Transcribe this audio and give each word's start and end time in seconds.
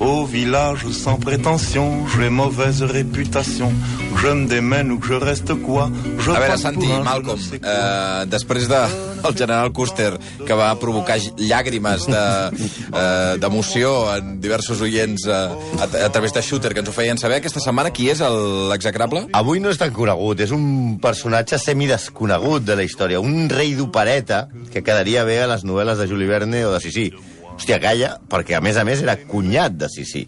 Au 0.00 0.24
village 0.24 0.86
sans 0.92 1.16
prétention, 1.18 2.06
j'ai 2.16 2.30
mauvaise 2.30 2.82
réputation. 2.82 3.72
Je 4.22 4.28
me 4.28 4.46
démène 4.46 4.92
ou 4.92 4.98
que 4.98 5.08
je 5.08 5.14
reste 5.14 5.54
quoi, 5.62 5.90
je 6.18 6.30
A 6.30 6.34
veure, 6.38 6.48
passe 6.50 6.62
Santi, 6.62 6.86
Malcolm, 7.04 7.38
eh, 7.54 8.24
després 8.26 8.66
de 8.68 8.78
el 9.28 9.36
general 9.36 9.72
Custer, 9.72 10.12
que 10.46 10.54
va 10.54 10.68
provocar 10.78 11.16
llàgrimes 11.18 12.06
de, 12.06 12.22
eh, 12.94 13.36
d'emoció 13.42 14.14
en 14.14 14.40
diversos 14.40 14.80
oients 14.80 15.26
eh, 15.26 15.32
a, 15.32 16.04
a 16.06 16.10
través 16.10 16.32
de 16.32 16.42
Shooter, 16.42 16.72
que 16.74 16.80
ens 16.80 16.88
ho 16.88 16.92
feien 16.94 17.18
saber, 17.18 17.40
aquesta 17.42 17.60
setmana 17.62 17.90
qui 17.90 18.08
és 18.10 18.20
el- 18.22 18.68
l'execrable? 18.70 19.26
Avui 19.32 19.58
no 19.60 19.70
és 19.70 19.78
tan 19.78 19.90
conegut, 19.92 20.38
és 20.40 20.50
un 20.54 20.98
personatge 21.02 21.58
semidesconegut 21.58 22.62
de 22.64 22.76
la 22.78 22.86
història, 22.86 23.18
un 23.20 23.48
rei 23.50 23.74
d'opereta 23.74 24.46
que 24.72 24.82
quedaria 24.82 25.24
bé 25.26 25.40
a 25.42 25.50
les 25.50 25.64
novel·les 25.66 25.98
de 25.98 26.06
Juli 26.06 26.26
Verne 26.30 26.64
o 26.66 26.72
de 26.74 26.80
Sissi. 26.80 27.10
Hòstia, 27.58 27.80
calla, 27.82 28.12
perquè 28.30 28.54
a 28.54 28.60
més 28.62 28.76
a 28.78 28.84
més 28.86 29.00
era 29.02 29.16
cunyat 29.18 29.74
de 29.74 29.88
Sissi. 29.90 30.20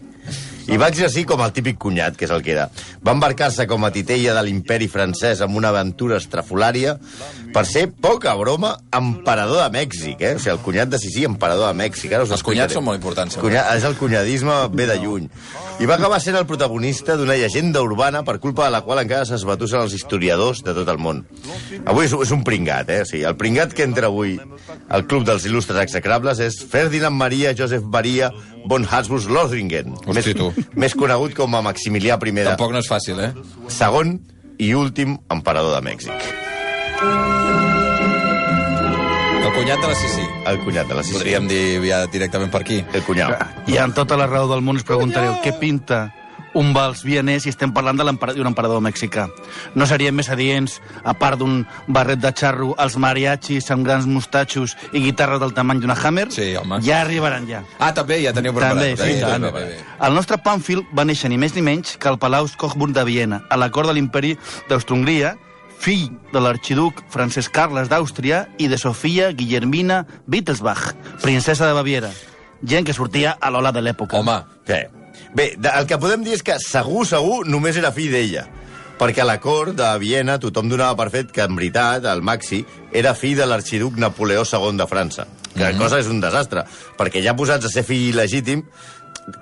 I 0.69 0.77
va 0.77 0.91
exercir 0.91 1.25
com 1.29 1.41
el 1.41 1.53
típic 1.55 1.79
cunyat, 1.81 2.17
que 2.17 2.27
és 2.27 2.33
el 2.33 2.43
que 2.45 2.53
era. 2.53 2.67
Va 3.01 3.15
embarcar-se 3.15 3.65
com 3.69 3.85
a 3.85 3.91
titella 3.93 4.35
de 4.37 4.43
l'imperi 4.45 4.87
francès 4.91 5.41
amb 5.41 5.57
una 5.57 5.71
aventura 5.73 6.19
estrafolària 6.21 6.97
per 7.51 7.65
ser, 7.67 7.87
poca 7.91 8.33
broma, 8.39 8.75
emperador 8.95 9.63
de 9.63 9.69
Mèxic, 9.73 10.21
eh? 10.21 10.35
O 10.37 10.39
sigui, 10.39 10.53
el 10.53 10.61
cunyat 10.63 10.91
de 10.93 10.99
Sissi, 11.01 11.25
emperador 11.27 11.71
de 11.71 11.79
Mèxic. 11.81 12.13
Ara 12.13 12.27
us 12.27 12.31
Els 12.35 12.45
cunyats 12.45 12.77
són 12.77 12.85
molt 12.85 13.01
importants. 13.01 13.39
Cunyat, 13.41 13.73
és 13.75 13.87
el 13.87 13.97
cunyadisme 13.99 14.59
ve 14.75 14.87
de 14.87 14.99
lluny. 15.01 15.27
I 15.81 15.89
va 15.89 15.97
acabar 15.97 16.19
sent 16.21 16.37
el 16.37 16.45
protagonista 16.45 17.15
d'una 17.17 17.35
llegenda 17.39 17.81
urbana 17.81 18.21
per 18.23 18.37
culpa 18.39 18.67
de 18.67 18.75
la 18.75 18.83
qual 18.85 19.01
encara 19.01 19.25
s'esbatussen 19.25 19.81
els 19.81 19.95
historiadors 19.97 20.61
de 20.63 20.75
tot 20.77 20.89
el 20.93 21.01
món. 21.01 21.23
Avui 21.89 22.05
és, 22.05 22.13
és 22.13 22.31
un 22.35 22.45
pringat, 22.47 22.91
eh? 22.93 23.01
O 23.01 23.09
sigui, 23.09 23.25
el 23.27 23.35
pringat 23.39 23.73
que 23.73 23.87
entra 23.87 24.11
avui 24.11 24.37
al 24.89 25.07
Club 25.09 25.25
dels 25.27 25.47
Il·lustres 25.49 25.81
Execrables 25.81 26.39
és 26.43 26.61
Ferdinand 26.71 27.17
Maria 27.17 27.55
Joseph 27.57 27.87
Maria 27.89 28.29
von 28.69 28.85
Habsburg-Lothringen. 28.85 29.95
Hosti, 30.05 30.35
tu. 30.37 30.50
Més 30.75 30.95
conegut 30.97 31.35
com 31.37 31.55
a 31.55 31.63
Maximilià 31.65 32.17
I, 32.17 32.35
Tampoc 32.53 32.75
no 32.75 32.81
és 32.83 32.89
fàcil, 32.89 33.19
eh? 33.19 33.31
segon 33.71 34.19
i 34.61 34.73
últim 34.77 35.17
emperador 35.33 35.75
de 35.77 35.81
Mèxic. 35.85 36.31
El 39.41 39.57
cunyat 39.57 39.81
de 39.81 39.87
la 39.89 39.95
Sissi. 39.99 40.25
El 40.47 40.59
cunyat 40.63 40.87
de 40.87 40.95
la 40.95 41.03
Sicília. 41.03 41.39
Podríem 41.41 41.47
dir 41.49 41.89
ja 41.89 42.05
directament 42.07 42.51
per 42.53 42.61
aquí. 42.63 42.79
El 42.93 43.03
cunyat. 43.03 43.67
I 43.67 43.77
en 43.83 43.93
tota 43.97 44.15
la 44.17 44.27
raó 44.29 44.47
del 44.47 44.63
món 44.63 44.79
us 44.79 44.85
preguntareu 44.87 45.35
què 45.43 45.51
pinta 45.59 46.05
un 46.53 46.73
vals 46.73 47.03
vienès 47.07 47.43
si 47.43 47.49
estem 47.49 47.71
parlant 47.71 47.95
d'un 47.97 48.09
emperador 48.47 48.81
mexicà. 48.83 49.27
No 49.75 49.85
serien 49.87 50.15
més 50.15 50.29
adients, 50.29 50.79
a 51.03 51.13
part 51.13 51.37
d'un 51.39 51.65
barret 51.87 52.19
de 52.19 52.31
xarro, 52.35 52.73
els 52.77 52.97
mariachis 52.97 53.69
amb 53.71 53.85
grans 53.85 54.05
mostatxos 54.05 54.75
i 54.91 54.99
guitarres 54.99 55.39
del 55.39 55.53
tamany 55.53 55.79
d'una 55.79 55.95
Hammer? 55.95 56.27
Sí, 56.31 56.55
home. 56.55 56.81
Ja 56.83 57.01
arribaran 57.05 57.47
ja. 57.47 57.63
Ah, 57.79 57.93
també, 57.93 58.21
ja 58.23 58.33
teniu 58.33 58.51
preparat. 58.53 58.77
També, 58.77 58.95
sí, 58.97 59.13
Bé, 59.15 59.21
tant. 59.21 59.41
bé, 59.47 59.51
bé, 59.51 59.65
bé. 59.71 59.79
El 60.07 60.13
nostre 60.13 60.37
Pamphil 60.43 60.83
va 60.97 61.05
néixer 61.05 61.29
ni 61.31 61.37
més 61.37 61.55
ni 61.55 61.61
menys 61.61 61.95
que 61.97 62.09
al 62.09 62.19
Palau 62.19 62.47
Skochburg 62.47 62.93
de 62.93 63.03
Viena, 63.07 63.43
a 63.49 63.57
la 63.57 63.69
cort 63.71 63.87
de 63.87 63.93
l'imperi 63.93 64.35
d'Austro-Hongria, 64.69 65.35
fill 65.81 66.11
de 66.33 66.39
l'arxiduc 66.39 66.99
Francesc 67.09 67.51
Carles 67.55 67.87
d'Àustria 67.89 68.43
i 68.61 68.67
de 68.67 68.77
Sofia 68.77 69.31
Guillermina 69.31 70.03
Wittelsbach, 70.27 70.91
princesa 71.23 71.65
de 71.65 71.73
Baviera. 71.73 72.11
Gent 72.61 72.85
que 72.85 72.93
sortia 72.93 73.37
a 73.41 73.49
l'ola 73.49 73.71
de 73.71 73.81
l'època. 73.81 74.19
Home, 74.19 74.43
Sí. 74.67 74.83
Bé, 75.35 75.53
de, 75.57 75.69
el 75.69 75.87
que 75.89 75.99
podem 76.01 76.25
dir 76.25 76.35
és 76.37 76.43
que 76.45 76.57
segur, 76.63 77.05
segur, 77.07 77.41
només 77.47 77.77
era 77.79 77.93
fill 77.95 78.13
d'ella. 78.13 78.47
Perquè 79.01 79.23
a 79.23 79.25
la 79.25 79.39
cort 79.41 79.73
de 79.77 79.87
Viena 79.97 80.37
tothom 80.41 80.69
donava 80.69 80.97
per 80.99 81.09
fet 81.13 81.31
que, 81.33 81.45
en 81.47 81.57
veritat, 81.57 82.05
el 82.05 82.21
Maxi 82.21 82.61
era 82.93 83.15
fill 83.17 83.39
de 83.39 83.47
l'arxiduc 83.49 83.97
Napoleó 83.97 84.45
II 84.45 84.77
de 84.77 84.87
França. 84.89 85.25
Que 85.51 85.65
la 85.65 85.75
cosa 85.75 85.99
és 85.99 86.07
un 86.07 86.21
desastre, 86.23 86.63
perquè 86.99 87.23
ja 87.25 87.35
posats 87.35 87.67
a 87.67 87.71
ser 87.71 87.83
fill 87.83 88.11
il·legítim, 88.11 88.61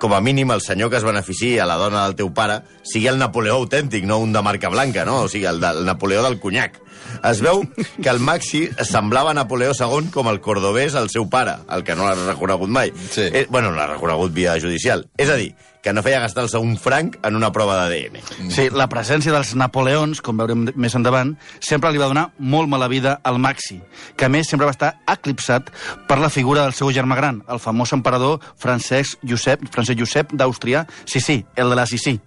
com 0.00 0.12
a 0.12 0.20
mínim 0.20 0.50
el 0.50 0.60
senyor 0.60 0.90
que 0.90 0.98
es 0.98 1.04
benefici 1.04 1.58
a 1.58 1.66
la 1.66 1.76
dona 1.80 2.04
del 2.04 2.16
teu 2.18 2.30
pare 2.36 2.60
sigui 2.84 3.08
el 3.08 3.18
Napoleó 3.20 3.56
autèntic, 3.60 4.04
no 4.04 4.18
un 4.20 4.32
de 4.32 4.42
marca 4.42 4.68
blanca, 4.68 5.04
no? 5.08 5.22
O 5.24 5.28
sigui, 5.28 5.46
el, 5.48 5.60
de, 5.60 5.70
el 5.76 5.86
Napoleó 5.88 6.22
del 6.26 6.40
conyac. 6.40 6.80
Es 7.26 7.40
veu 7.44 7.64
que 8.02 8.10
el 8.10 8.20
Maxi 8.24 8.66
semblava 8.88 9.34
Napoleó 9.36 9.74
II 9.76 10.12
com 10.14 10.30
el 10.30 10.40
cordobès 10.44 10.96
al 10.98 11.10
seu 11.12 11.28
pare, 11.30 11.58
el 11.72 11.84
que 11.84 11.96
no 11.98 12.08
l'ha 12.08 12.16
reconegut 12.32 12.70
mai. 12.70 12.94
Sí. 13.10 13.26
Eh, 13.26 13.46
bueno, 13.50 13.74
l'ha 13.76 13.88
reconegut 13.94 14.32
via 14.36 14.58
judicial. 14.60 15.06
És 15.20 15.30
a 15.30 15.36
dir, 15.40 15.52
que 15.82 15.92
no 15.92 16.02
feia 16.04 16.20
gastar-se 16.20 16.60
un 16.60 16.76
franc 16.78 17.16
en 17.26 17.36
una 17.36 17.50
prova 17.52 17.76
d'ADN. 17.78 18.20
Sí, 18.52 18.68
la 18.72 18.88
presència 18.92 19.32
dels 19.32 19.54
napoleons, 19.58 20.20
com 20.24 20.40
veurem 20.40 20.68
més 20.74 20.96
endavant, 20.96 21.34
sempre 21.64 21.92
li 21.92 22.00
va 22.00 22.10
donar 22.10 22.28
molt 22.38 22.68
mala 22.70 22.88
vida 22.92 23.18
al 23.24 23.40
Maxi, 23.40 23.80
que 24.16 24.28
a 24.28 24.32
més 24.32 24.50
sempre 24.50 24.68
va 24.68 24.76
estar 24.76 24.94
eclipsat 25.10 25.70
per 26.08 26.20
la 26.20 26.32
figura 26.32 26.66
del 26.66 26.76
seu 26.76 26.92
germà 26.94 27.16
gran, 27.18 27.40
el 27.48 27.62
famós 27.62 27.94
emperador 27.96 28.40
Francesc 28.60 29.22
Josep, 29.26 29.64
Francesc 29.72 29.98
Josep 29.98 30.34
d'Àustria, 30.36 30.84
sí, 31.04 31.20
sí, 31.20 31.40
el 31.56 31.72
de 31.72 31.80
la 31.80 31.88
Sissi. 31.88 32.18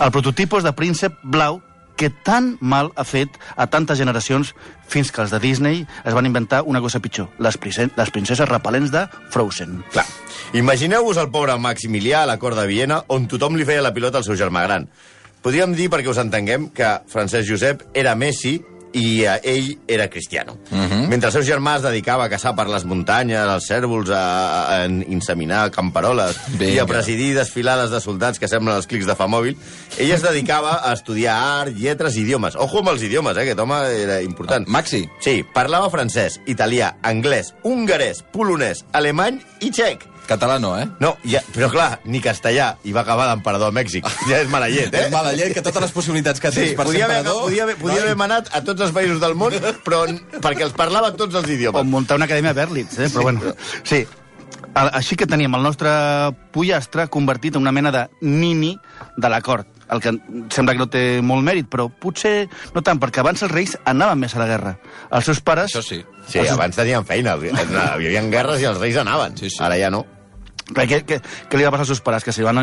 El 0.00 0.12
prototipus 0.12 0.64
de 0.64 0.72
príncep 0.76 1.16
blau 1.24 1.60
que 1.98 2.08
tan 2.08 2.54
mal 2.60 2.92
ha 2.94 3.04
fet 3.04 3.34
a 3.58 3.66
tantes 3.66 3.98
generacions 3.98 4.54
fins 4.88 5.10
que 5.12 5.20
els 5.24 5.34
de 5.34 5.42
Disney 5.42 5.82
es 6.06 6.14
van 6.16 6.30
inventar 6.30 6.62
una 6.64 6.80
cosa 6.80 7.02
pitjor, 7.02 7.28
les, 7.42 7.58
les 7.58 8.14
princeses 8.14 8.48
repel·lents 8.48 8.94
de 8.94 9.04
Frozen. 9.34 9.82
Clar. 9.92 10.06
Imagineu-vos 10.56 11.18
el 11.20 11.28
pobre 11.34 11.58
Maximilià 11.58 12.22
a 12.22 12.30
la 12.30 12.38
cort 12.40 12.56
de 12.56 12.64
Viena, 12.70 13.02
on 13.12 13.26
tothom 13.28 13.58
li 13.58 13.66
feia 13.68 13.84
la 13.84 13.92
pilota 13.92 14.22
al 14.22 14.24
seu 14.24 14.38
germà 14.38 14.64
gran. 14.64 14.88
Podríem 15.42 15.74
dir, 15.76 15.90
perquè 15.90 16.10
us 16.10 16.22
entenguem, 16.22 16.70
que 16.74 17.00
Francesc 17.10 17.50
Josep 17.50 17.84
era 17.98 18.16
Messi 18.18 18.56
i 18.92 19.24
eh, 19.24 19.40
ell 19.42 19.78
era 19.86 20.08
cristiano. 20.08 20.58
Uh 20.70 20.78
-huh. 20.78 21.08
Mentre 21.08 21.28
el 21.28 21.32
seu 21.32 21.42
germà 21.42 21.76
es 21.76 21.82
dedicava 21.82 22.24
a 22.24 22.30
caçar 22.30 22.54
per 22.56 22.68
les 22.68 22.84
muntanyes, 22.84 23.38
als 23.38 23.66
cèrvols, 23.66 24.10
a, 24.10 24.82
a 24.82 24.84
inseminar 24.86 25.70
camperoles 25.70 26.36
Vinga. 26.58 26.72
i 26.72 26.78
a 26.78 26.86
presidir 26.86 27.34
desfilades 27.34 27.90
de 27.90 28.00
soldats 28.00 28.38
que 28.38 28.48
semblen 28.48 28.76
els 28.76 28.86
clics 28.86 29.06
de 29.06 29.14
Famòbil, 29.14 29.56
ell 29.98 30.10
es 30.10 30.22
dedicava 30.22 30.80
a 30.82 30.92
estudiar 30.92 31.36
art, 31.36 31.76
lletres 31.76 32.16
i 32.16 32.20
idiomes. 32.20 32.56
Ojo 32.56 32.78
amb 32.78 32.88
els 32.88 33.02
idiomes, 33.02 33.36
eh? 33.36 33.42
Aquest 33.42 33.58
home 33.58 33.78
era 34.02 34.20
important. 34.22 34.66
Maxi. 34.68 35.08
Sí, 35.20 35.44
parlava 35.54 35.90
francès, 35.90 36.40
italià, 36.46 36.96
anglès, 37.02 37.54
hongarès, 37.62 38.22
polonès, 38.32 38.84
alemany 38.92 39.40
i 39.60 39.70
txec. 39.70 40.17
Català 40.28 40.58
no, 40.60 40.74
eh? 40.78 40.84
No, 41.00 41.14
ja, 41.24 41.40
però 41.54 41.70
clar, 41.72 41.88
ni 42.04 42.20
castellà, 42.20 42.74
i 42.84 42.92
va 42.92 43.00
acabar 43.06 43.30
d'emperador 43.30 43.72
a 43.72 43.76
Mèxic. 43.78 44.04
Ja 44.28 44.42
és 44.42 44.50
mala 44.52 44.68
llet, 44.68 44.92
eh? 44.92 45.06
És 45.06 45.12
mala 45.14 45.32
llet 45.32 45.54
que 45.56 45.62
totes 45.64 45.86
les 45.86 45.94
possibilitats 45.94 46.40
que 46.42 46.50
tens 46.52 46.74
Sí, 46.74 46.76
per 46.76 46.84
ser 46.84 46.92
podia 46.92 47.06
haver, 47.08 47.18
emperador... 47.22 47.42
podia, 47.48 47.62
haver, 47.64 47.76
podia 47.80 48.02
haver 48.04 48.16
manat 48.20 48.52
a 48.52 48.60
tots 48.66 48.84
els 48.84 48.92
països 48.92 49.22
del 49.24 49.34
món, 49.40 49.56
però 49.86 50.04
perquè 50.44 50.66
els 50.68 50.76
parlava 50.76 51.14
tots 51.16 51.34
els 51.40 51.48
O 51.48 51.52
idiomes. 51.56 51.84
muntar 51.88 52.20
una 52.20 52.28
acadèmia 52.28 52.52
a 52.52 52.58
Berlitz, 52.60 52.98
eh? 52.98 53.08
però 53.08 53.22
bueno. 53.30 53.54
Sí, 53.88 54.04
així 54.78 55.16
que 55.18 55.26
teníem 55.26 55.54
el 55.56 55.64
nostre 55.64 55.90
pollastre 56.52 57.08
convertit 57.08 57.56
en 57.56 57.62
una 57.64 57.72
mena 57.72 57.90
de 57.90 58.04
nini 58.20 58.76
de 59.16 59.28
la 59.32 59.40
cort. 59.40 59.66
El 59.88 60.02
que 60.04 60.12
sembla 60.52 60.74
que 60.76 60.82
no 60.82 60.86
té 60.92 61.02
molt 61.24 61.40
mèrit, 61.42 61.66
però 61.72 61.86
potser 61.88 62.44
no 62.74 62.82
tant, 62.84 63.00
perquè 63.00 63.22
abans 63.22 63.40
els 63.46 63.50
reis 63.54 63.72
anaven 63.88 64.20
més 64.20 64.36
a 64.36 64.42
la 64.42 64.46
guerra. 64.50 64.74
Els 65.10 65.24
seus 65.24 65.40
pares... 65.40 65.72
Això 65.72 65.80
sí. 65.82 66.02
Sí, 66.28 66.42
abans 66.44 66.76
tenien 66.76 67.06
feina, 67.08 67.38
hi 67.40 67.48
havia 67.56 68.22
guerres 68.28 68.60
i 68.60 68.68
els 68.68 68.78
reis 68.78 69.00
anaven. 69.00 69.38
Sí, 69.40 69.48
sí. 69.48 69.62
Ara 69.64 69.80
ja 69.80 69.88
no. 69.90 70.04
Què, 70.68 70.84
què, 70.84 71.00
què, 71.08 71.18
què 71.48 71.58
li 71.58 71.64
va 71.64 71.72
passar 71.72 71.86
als 71.86 71.92
seus 71.94 72.02
pares? 72.04 72.26
Que 72.26 72.34
s'hi 72.34 72.44
van 72.44 72.60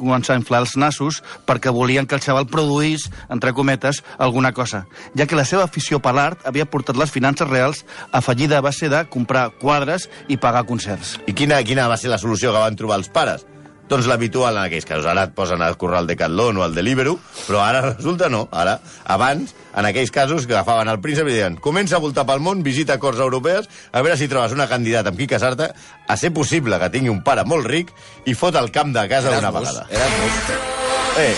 començar 0.00 0.34
a 0.34 0.40
inflar 0.40 0.64
els 0.64 0.74
nassos 0.80 1.20
perquè 1.46 1.70
volien 1.74 2.08
que 2.10 2.18
el 2.18 2.24
xaval 2.24 2.48
produís, 2.50 3.06
entre 3.30 3.54
cometes, 3.54 4.02
alguna 4.18 4.52
cosa. 4.52 4.84
Ja 5.14 5.28
que 5.30 5.38
la 5.38 5.46
seva 5.46 5.66
afició 5.68 6.02
per 6.02 6.16
l'art 6.18 6.42
havia 6.48 6.66
portat 6.66 6.98
les 6.98 7.14
finances 7.14 7.48
reals 7.48 7.84
a 8.10 8.20
fallida 8.24 8.58
a 8.58 8.66
base 8.66 8.90
de 8.90 9.04
comprar 9.06 9.50
quadres 9.62 10.08
i 10.28 10.36
pagar 10.36 10.66
concerts. 10.66 11.18
I 11.30 11.36
quina, 11.36 11.62
quina 11.62 11.88
va 11.90 12.00
ser 12.00 12.10
la 12.10 12.18
solució 12.18 12.52
que 12.52 12.64
van 12.66 12.78
trobar 12.78 12.98
els 13.02 13.12
pares? 13.14 13.46
Doncs 13.88 14.06
l'habitual 14.08 14.56
en 14.56 14.64
aquells 14.64 14.86
casos. 14.88 15.04
Ara 15.10 15.26
et 15.28 15.34
posen 15.36 15.60
a 15.62 15.68
currar 15.76 16.00
el 16.02 16.06
Decathlon 16.08 16.56
o 16.56 16.64
el 16.64 16.74
Deliveroo, 16.74 17.18
però 17.44 17.60
ara 17.64 17.82
resulta 17.90 18.30
no. 18.32 18.46
Ara, 18.52 18.78
abans, 19.04 19.52
en 19.76 19.88
aquells 19.90 20.10
casos 20.14 20.46
que 20.48 20.54
agafaven 20.56 20.88
el 20.88 21.00
príncep 21.04 21.28
i 21.28 21.34
deien 21.36 21.58
comença 21.60 21.98
a 21.98 22.02
voltar 22.02 22.24
pel 22.28 22.40
món, 22.40 22.62
visita 22.64 22.96
corts 23.02 23.20
europees, 23.20 23.68
a 23.92 24.00
veure 24.00 24.16
si 24.16 24.28
trobes 24.30 24.56
una 24.56 24.68
candidata 24.70 25.12
amb 25.12 25.20
qui 25.20 25.28
casar-te, 25.28 25.68
a 26.08 26.16
ser 26.16 26.32
possible 26.32 26.78
que 26.80 26.88
tingui 26.94 27.12
un 27.12 27.20
pare 27.26 27.44
molt 27.44 27.68
ric 27.68 27.92
i 28.24 28.34
fot 28.34 28.56
el 28.56 28.72
camp 28.72 28.94
de 28.96 29.04
casa 29.10 29.28
una 29.34 29.42
Erasmus, 29.42 29.68
vegada. 29.68 29.86
Erasmus. 29.90 30.72
Eh, 31.14 31.34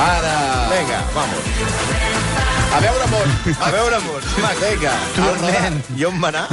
Ara! 0.00 0.34
vinga, 0.72 1.02
vamos. 1.14 1.52
A 2.70 2.78
veure 2.80 3.06
món, 3.10 3.32
a 3.60 3.68
veure 3.74 3.98
món. 4.06 4.26
Va, 4.40 4.50
vinga. 4.62 4.92
Tornem. 5.18 5.78
I 5.98 6.04
on 6.06 6.20
va 6.22 6.30
anar? 6.30 6.46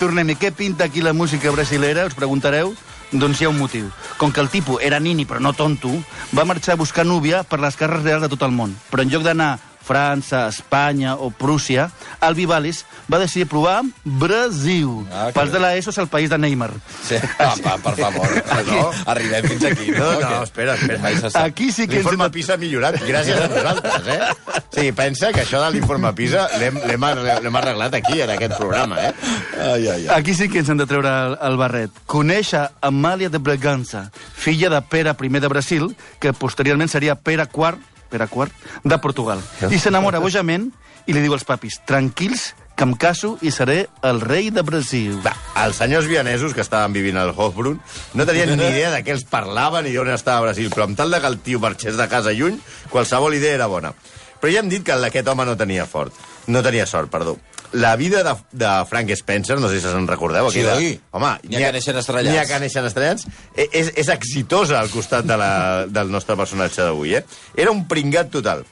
Tornem. 0.00 0.30
I 0.32 0.36
què 0.40 0.50
pinta 0.56 0.88
aquí 0.88 1.02
la 1.04 1.12
música 1.12 1.52
brasilera? 1.52 2.06
Us 2.08 2.16
preguntareu? 2.16 2.72
Doncs 3.12 3.40
hi 3.40 3.46
ha 3.46 3.52
un 3.52 3.58
motiu. 3.58 3.90
Com 4.18 4.32
que 4.32 4.42
el 4.42 4.50
tipus 4.50 4.82
era 4.82 4.98
nini 5.00 5.26
però 5.26 5.38
no 5.40 5.52
tonto, 5.54 5.92
va 6.34 6.46
marxar 6.48 6.74
a 6.74 6.80
buscar 6.80 7.06
núvia 7.06 7.44
per 7.46 7.60
les 7.62 7.76
carres 7.78 8.02
reals 8.02 8.26
de 8.26 8.30
tot 8.32 8.42
el 8.42 8.54
món. 8.54 8.74
Però 8.90 9.04
en 9.04 9.12
lloc 9.12 9.22
d'anar 9.22 9.56
França, 9.86 10.48
Espanya 10.50 11.14
o 11.14 11.30
Prússia, 11.30 11.90
el 12.26 12.34
Vivalis 12.34 12.84
va 13.12 13.20
decidir 13.22 13.46
provar 13.46 13.82
Brasil. 14.04 15.06
Ah, 15.12 15.28
Pels 15.34 15.52
de 15.54 15.60
l'ESO 15.62 15.92
és 15.94 15.98
el 16.02 16.08
país 16.10 16.30
de 16.32 16.38
Neymar. 16.42 16.72
Sí. 17.06 17.20
Va, 17.38 17.52
va, 17.64 17.76
per 17.84 17.94
favor. 18.00 18.26
No, 18.66 18.90
arribem 19.06 19.44
fins 19.46 19.64
aquí. 19.68 19.90
No, 19.94 20.08
no, 20.18 20.28
Que- 20.28 20.42
espera, 20.42 20.74
espera. 20.74 21.44
Aquí 21.44 21.70
sí 21.70 21.86
que 21.86 22.00
L'informe. 22.00 22.28
PISA 22.34 22.54
ha 22.54 22.58
millorat 22.58 22.96
gràcies 23.06 23.38
a 23.38 23.46
nosaltres, 23.48 24.08
eh? 24.10 24.62
Sí, 24.74 24.90
pensa 24.92 25.30
que 25.32 25.44
això 25.44 25.60
de 25.62 25.70
l'informe 25.76 26.10
PISA 26.18 26.48
l'hem 26.58 26.80
l'hem 26.88 27.04
arre- 27.06 27.38
l'hem 27.44 27.56
arreglat 27.60 27.94
aquí, 27.94 28.20
en 28.20 28.30
aquest 28.34 28.56
programa, 28.58 28.98
eh? 29.06 29.12
Ai, 29.60 29.86
ai, 29.88 30.06
ai. 30.08 30.14
Aquí 30.18 30.34
sí 30.34 30.48
que 30.50 30.58
ens 30.64 30.68
hem 30.72 30.80
de 30.82 30.86
treure 30.90 31.08
el, 31.28 31.38
el 31.46 31.56
barret. 31.60 31.90
Conèixer 32.10 32.64
Amàlia 32.82 33.30
de 33.30 33.38
Bragança, 33.38 34.08
filla 34.34 34.68
de 34.72 34.82
Pere 34.82 35.14
I 35.22 35.28
de 35.38 35.48
Brasil, 35.48 35.94
que 36.18 36.32
posteriorment 36.32 36.90
seria 36.90 37.14
Pere 37.14 37.46
IV, 37.52 37.78
Pere 38.10 38.28
IV 38.30 38.52
de 38.84 38.98
Portugal. 39.02 39.42
I 39.70 39.78
s'enamora 39.78 40.22
bojament 40.22 40.70
i 41.06 41.14
li 41.14 41.22
diu 41.22 41.34
als 41.36 41.46
papis, 41.46 41.80
tranquils, 41.86 42.52
que 42.76 42.84
em 42.84 42.92
caso 43.00 43.36
i 43.40 43.50
seré 43.54 43.86
el 44.04 44.20
rei 44.20 44.50
de 44.52 44.62
Brasil. 44.66 45.16
Va, 45.24 45.32
els 45.64 45.78
senyors 45.80 46.08
vianesos 46.10 46.52
que 46.52 46.60
estaven 46.60 46.92
vivint 46.92 47.16
al 47.16 47.32
Hofbrun 47.32 47.78
no 48.14 48.26
tenien 48.28 48.52
ni 48.52 48.68
idea 48.68 48.90
de 48.92 49.00
què 49.06 49.14
els 49.16 49.24
parlaven 49.30 49.88
i 49.88 49.96
on 49.96 50.12
estava 50.12 50.44
Brasil, 50.44 50.68
però 50.74 50.84
amb 50.84 50.98
tal 50.98 51.14
de 51.14 51.22
que 51.22 51.30
el 51.32 51.40
tio 51.40 51.62
marxés 51.62 51.96
de 51.96 52.08
casa 52.12 52.36
lluny, 52.36 52.60
qualsevol 52.92 53.38
idea 53.38 53.56
era 53.56 53.70
bona. 53.72 53.94
Però 54.40 54.52
ja 54.52 54.60
hem 54.60 54.68
dit 54.68 54.84
que 54.84 54.92
aquest 54.92 55.28
home 55.28 55.44
no 55.48 55.56
tenia 55.56 55.86
fort. 55.86 56.12
No 56.46 56.62
tenia 56.62 56.86
sort, 56.86 57.10
perdó. 57.10 57.36
La 57.72 57.96
vida 57.96 58.22
de, 58.22 58.32
de 58.52 58.68
Frank 58.88 59.10
Spencer, 59.18 59.58
no 59.60 59.68
sé 59.68 59.80
si 59.80 59.88
se'n 59.88 60.06
recordeu. 60.06 60.50
Sí, 60.50 60.60
aquella- 60.60 60.76
oi. 60.76 61.00
Home, 61.10 61.32
N'hi 61.48 61.56
ha 61.56 61.66
que 61.66 61.72
neixen 61.72 61.96
estrellats. 61.98 62.30
N'hi 62.32 62.38
ha 62.38 62.46
que 62.46 62.60
neixen 62.62 62.84
estrellats. 62.86 63.26
E- 63.56 63.68
És, 63.72 63.92
és 63.96 64.08
exitosa 64.08 64.78
al 64.80 64.88
costat 64.90 65.26
de 65.26 65.36
la, 65.36 65.50
del 65.90 66.10
nostre 66.10 66.36
personatge 66.36 66.82
d'avui, 66.82 67.14
eh? 67.18 67.24
Era 67.56 67.72
un 67.74 67.86
pringat 67.88 68.30
total. 68.30 68.64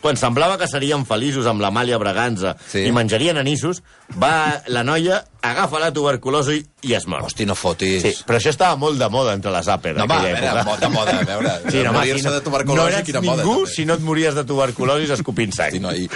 Quan 0.00 0.16
semblava 0.16 0.56
que 0.56 0.66
serien 0.66 1.04
feliços 1.04 1.44
amb 1.46 1.60
l'Amàlia 1.60 1.98
Braganza 2.00 2.54
Sí. 2.72 2.86
i 2.88 2.92
menjarien 2.96 3.36
anissos, 3.36 3.82
va 4.16 4.62
la 4.72 4.82
noia, 4.82 5.26
agafa 5.42 5.78
la 5.80 5.92
tuberculosi 5.92 6.64
i 6.82 6.94
es 6.94 7.06
mor. 7.06 7.22
Hosti, 7.24 7.44
no 7.46 7.54
fotis. 7.54 8.02
Sí, 8.02 8.12
però 8.26 8.38
això 8.38 8.50
estava 8.50 8.76
molt 8.76 8.98
de 8.98 9.08
moda 9.12 9.34
entre 9.36 9.50
les 9.52 9.68
àper 9.68 9.94
No, 9.96 10.06
va, 10.06 10.16
a 10.20 10.22
d'aquella 10.22 10.40
veure, 10.40 10.60
època. 10.60 10.64
mo- 10.64 10.76
de 10.80 10.88
moda, 10.88 11.18
a 11.20 11.24
veure. 11.24 11.50
Sí, 11.70 11.82
no, 11.84 11.92
morir-se 11.92 12.18
si 12.22 12.26
no, 12.26 12.32
de 12.32 12.40
tuberculosi, 12.40 12.80
no 12.80 12.88
eres 12.88 13.04
quina 13.06 13.20
moda, 13.20 13.42
ningú 13.44 13.54
també. 13.60 13.70
si 13.74 13.84
no 13.86 13.94
et 13.94 14.00
mories 14.00 14.34
de 14.34 14.44
tuberculosi 14.44 15.12
escopint 15.12 15.52
sang. 15.52 15.66
Hosti, 15.68 15.80
noi. 15.80 16.08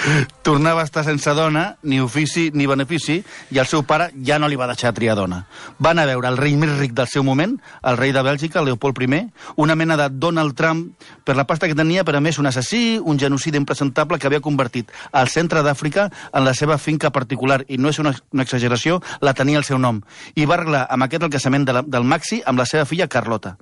Tornava 0.43 0.81
a 0.83 0.85
estar 0.85 1.05
sense 1.05 1.31
dona, 1.35 1.77
ni 1.83 2.01
ofici 2.01 2.51
ni 2.55 2.67
benefici, 2.67 3.23
i 3.51 3.59
el 3.59 3.67
seu 3.67 3.83
pare 3.85 4.11
ja 4.25 4.39
no 4.39 4.49
li 4.49 4.57
va 4.57 4.67
deixar 4.67 4.93
triar 4.95 5.17
dona. 5.17 5.47
Va 5.85 5.91
anar 5.91 6.05
a 6.05 6.13
veure 6.15 6.29
el 6.29 6.37
rei 6.37 6.57
més 6.57 6.77
ric 6.79 6.93
del 6.93 7.09
seu 7.09 7.23
moment, 7.25 7.59
el 7.83 7.97
rei 7.97 8.13
de 8.13 8.23
Bèlgica, 8.23 8.63
Leopold 8.63 9.03
I, 9.03 9.31
una 9.57 9.75
mena 9.75 9.97
de 9.97 10.09
Donald 10.11 10.55
Trump 10.57 10.95
per 11.25 11.37
la 11.37 11.45
pasta 11.47 11.67
que 11.69 11.75
tenia, 11.75 12.05
però 12.05 12.19
a 12.19 12.21
més 12.21 12.39
un 12.39 12.47
assassí, 12.47 12.99
un 13.03 13.19
genocidi 13.19 13.57
impresentable 13.59 14.19
que 14.19 14.27
havia 14.27 14.41
convertit 14.41 14.91
el 15.13 15.29
centre 15.29 15.63
d'Àfrica 15.63 16.11
en 16.33 16.45
la 16.45 16.55
seva 16.55 16.79
finca 16.79 17.11
particular, 17.11 17.65
i 17.69 17.77
no 17.79 17.89
és 17.89 17.99
una, 17.99 18.15
una 18.33 18.43
exageració, 18.43 19.01
la 19.21 19.35
tenia 19.35 19.59
el 19.61 19.67
seu 19.67 19.79
nom. 19.79 20.01
I 20.35 20.47
va 20.49 20.59
arreglar 20.59 20.85
amb 20.91 21.07
aquest 21.07 21.27
el 21.27 21.33
casament 21.35 21.67
de 21.69 21.77
la, 21.77 21.85
del 21.87 22.07
Maxi 22.09 22.41
amb 22.47 22.59
la 22.59 22.67
seva 22.69 22.87
filla 22.89 23.09
Carlota. 23.09 23.57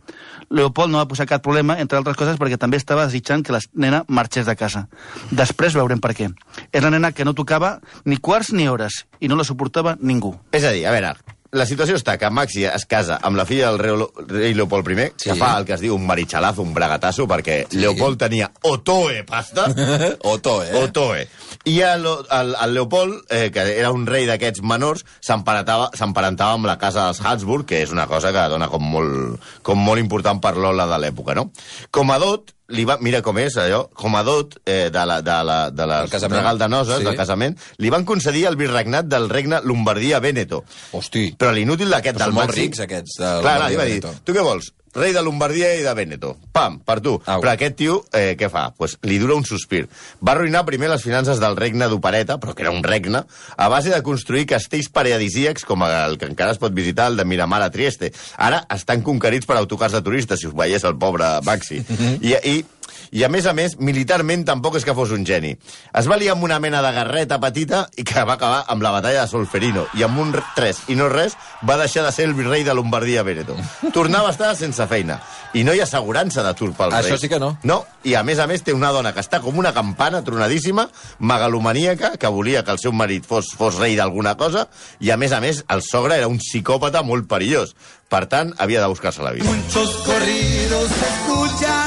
Leopold 0.50 0.92
no 0.92 1.02
va 1.02 1.08
posar 1.10 1.28
cap 1.28 1.42
problema, 1.44 1.78
entre 1.80 1.98
altres 1.98 2.16
coses, 2.16 2.38
perquè 2.40 2.58
també 2.60 2.80
estava 2.80 3.06
desitjant 3.08 3.44
que 3.44 3.56
la 3.56 3.62
nena 3.74 4.04
marxés 4.08 4.46
de 4.46 4.56
casa. 4.56 4.86
Després 5.30 5.76
veurem 5.78 6.00
per 6.02 6.14
què. 6.18 6.30
És 6.70 6.82
la 6.82 6.92
nena 6.92 7.12
que 7.12 7.24
no 7.24 7.34
tocava 7.34 7.78
ni 8.04 8.18
quarts 8.18 8.52
ni 8.52 8.68
hores, 8.68 9.04
i 9.20 9.28
no 9.28 9.38
la 9.38 9.46
suportava 9.48 9.96
ningú. 10.00 10.34
És 10.52 10.64
a 10.64 10.72
dir, 10.74 10.86
a 10.86 10.94
veure, 10.94 11.14
la 11.52 11.66
situació 11.68 11.98
està 11.98 12.14
que 12.16 12.30
Maxi 12.32 12.62
es 12.64 12.86
casa 12.88 13.18
amb 13.22 13.36
la 13.36 13.44
filla 13.44 13.68
del 13.70 13.78
rei, 13.78 13.92
rei 14.28 14.54
Leopold 14.56 14.88
I, 14.88 15.10
Sí. 15.16 15.28
que 15.30 15.34
fa 15.36 15.50
el 15.58 15.66
que 15.68 15.74
es 15.74 15.80
diu 15.84 15.94
un 15.94 16.06
marichalazo, 16.06 16.62
un 16.62 16.72
bragatasso, 16.72 17.26
perquè 17.28 17.66
Sí. 17.68 17.78
Leopold 17.78 18.18
tenia 18.18 18.50
Otoe 18.62 19.22
pasta, 19.24 19.66
Otto, 20.24 20.62
eh? 20.64 20.72
Otoe. 20.82 21.26
I 21.64 21.80
el, 21.80 22.06
el, 22.06 22.54
el 22.64 22.74
Leopold, 22.74 23.24
eh, 23.28 23.50
que 23.52 23.66
era 23.78 23.90
un 23.92 24.06
rei 24.06 24.24
d'aquests 24.26 24.62
menors, 24.64 25.04
s'emparentava 25.20 26.52
amb 26.54 26.66
la 26.66 26.78
casa 26.78 27.04
dels 27.08 27.20
Habsburg, 27.20 27.66
que 27.68 27.82
és 27.82 27.92
una 27.92 28.06
cosa 28.08 28.32
que 28.32 28.48
dona 28.48 28.68
com 28.72 28.82
molt, 28.82 29.38
com 29.62 29.78
molt 29.78 30.00
important 30.00 30.40
per 30.42 30.56
l'ola 30.56 30.86
de 30.90 30.98
l'època, 31.04 31.34
no? 31.36 31.50
Com 31.90 32.10
a 32.10 32.18
dot, 32.22 32.54
li 32.72 32.84
va, 32.88 32.96
mira 33.00 33.20
com 33.22 33.38
és 33.38 33.56
allò, 33.60 33.84
com 33.94 34.16
a 34.18 34.22
dot 34.26 34.56
eh, 34.64 34.88
de, 34.92 35.04
la, 35.06 35.20
de, 35.22 35.38
la, 35.46 35.58
de 35.70 35.86
les 35.86 36.10
casament. 36.10 36.38
regal 36.40 36.58
de 36.58 36.68
noces, 36.72 36.98
Sí. 36.98 37.04
del 37.08 37.16
casament, 37.16 37.56
li 37.78 37.90
van 37.92 38.04
concedir 38.08 38.46
el 38.50 38.56
virregnat 38.56 39.06
del 39.06 39.28
regne 39.30 39.60
Lombardia-Veneto. 39.62 40.64
Hosti. 40.92 41.34
Però 41.38 41.52
l'inútil 41.52 41.90
d'aquest 41.92 42.18
del 42.18 42.30
són 42.32 42.34
molt 42.40 42.54
rics, 42.56 42.80
aquests, 42.80 43.18
de 43.20 43.32
Clar, 43.42 43.58
clar, 43.58 43.70
li 43.70 43.76
va 43.76 43.84
dir, 43.88 44.00
tu 44.24 44.32
què 44.34 44.42
vols? 44.42 44.72
Rei 44.94 45.14
de 45.16 45.22
Lombardia 45.24 45.70
i 45.74 45.82
de 45.82 45.92
Veneto. 45.96 46.34
Pam, 46.52 46.78
per 46.84 46.98
tu. 47.00 47.14
Au. 47.24 47.40
Però 47.40 47.52
aquest 47.54 47.78
tio, 47.80 47.94
eh, 48.12 48.34
què 48.36 48.50
fa? 48.52 48.66
Pues 48.76 48.98
li 49.08 49.16
dura 49.18 49.34
un 49.38 49.46
sospir. 49.48 49.86
Va 50.20 50.34
arruïnar 50.34 50.66
primer 50.68 50.90
les 50.92 51.02
finances 51.02 51.40
del 51.40 51.56
regne 51.56 51.88
d'Opereta, 51.88 52.36
però 52.42 52.52
que 52.54 52.66
era 52.66 52.74
un 52.74 52.84
regne, 52.84 53.24
a 53.56 53.68
base 53.72 53.88
de 53.88 54.02
construir 54.02 54.44
castells 54.46 54.90
paradisíacs, 54.92 55.64
com 55.64 55.82
el 55.86 56.18
que 56.18 56.28
encara 56.28 56.52
es 56.52 56.60
pot 56.60 56.76
visitar, 56.76 57.08
el 57.08 57.16
de 57.16 57.24
Miramar 57.24 57.62
a 57.62 57.70
Trieste. 57.70 58.12
Ara 58.36 58.66
estan 58.74 59.00
conquerits 59.00 59.48
per 59.48 59.56
autocars 59.56 59.96
de 59.96 60.02
turistes, 60.02 60.40
si 60.40 60.46
us 60.50 60.54
veiés 60.54 60.84
el 60.84 60.98
pobre 61.00 61.40
Maxi. 61.42 61.80
I, 62.20 62.36
i, 62.44 62.64
i 63.12 63.24
a 63.24 63.28
més 63.28 63.46
a 63.46 63.52
més, 63.52 63.76
militarment 63.78 64.44
tampoc 64.48 64.78
és 64.78 64.86
que 64.86 64.94
fos 64.96 65.12
un 65.12 65.26
geni. 65.28 65.52
Es 65.98 66.08
va 66.08 66.16
liar 66.20 66.36
amb 66.36 66.46
una 66.46 66.58
mena 66.62 66.82
de 66.84 66.92
garreta 66.96 67.38
petita 67.42 67.84
i 67.96 68.04
que 68.08 68.24
va 68.24 68.38
acabar 68.38 68.62
amb 68.72 68.82
la 68.84 68.92
batalla 68.94 69.24
de 69.24 69.30
Solferino. 69.30 69.86
I 69.98 70.06
amb 70.06 70.18
un 70.22 70.32
3 70.56 70.84
i 70.92 70.96
no 70.96 71.08
res 71.12 71.36
va 71.68 71.76
deixar 71.80 72.06
de 72.06 72.12
ser 72.14 72.26
el 72.28 72.34
virrei 72.38 72.64
de 72.64 72.74
Lombardia-Veneto. 72.74 73.56
Tornava 73.92 74.30
a 74.30 74.36
estar 74.36 74.54
sense 74.56 74.86
feina. 74.88 75.20
I 75.52 75.64
no 75.64 75.74
hi 75.74 75.82
ha 75.82 75.86
assegurança 75.88 76.44
d'atur 76.44 76.72
pel 76.78 76.94
rei. 76.94 77.04
Això 77.04 77.20
sí 77.20 77.28
que 77.28 77.40
no. 77.42 77.52
No, 77.68 77.82
i 78.08 78.16
a 78.16 78.24
més 78.24 78.40
a 78.40 78.48
més 78.48 78.64
té 78.64 78.72
una 78.72 78.92
dona 78.94 79.12
que 79.12 79.20
està 79.20 79.42
com 79.44 79.58
una 79.60 79.74
campana 79.76 80.22
tronadíssima, 80.24 80.88
megalomaníaca, 81.18 82.16
que 82.16 82.32
volia 82.32 82.64
que 82.64 82.72
el 82.72 82.80
seu 82.80 82.96
marit 82.96 83.28
fos, 83.28 83.52
fos 83.58 83.76
rei 83.80 83.96
d'alguna 83.98 84.36
cosa, 84.40 84.66
i 85.00 85.12
a 85.12 85.20
més 85.20 85.36
a 85.36 85.42
més 85.44 85.64
el 85.68 85.84
sogre 85.84 86.16
era 86.16 86.30
un 86.32 86.40
psicòpata 86.40 87.04
molt 87.04 87.28
perillós. 87.28 87.76
Per 88.12 88.26
tant, 88.28 88.52
havia 88.60 88.80
de 88.80 88.90
buscar-se 88.92 89.24
la 89.24 89.32
vida. 89.32 89.48
Muchos 89.48 89.94
corridos 90.04 90.90
escuchan 91.12 91.81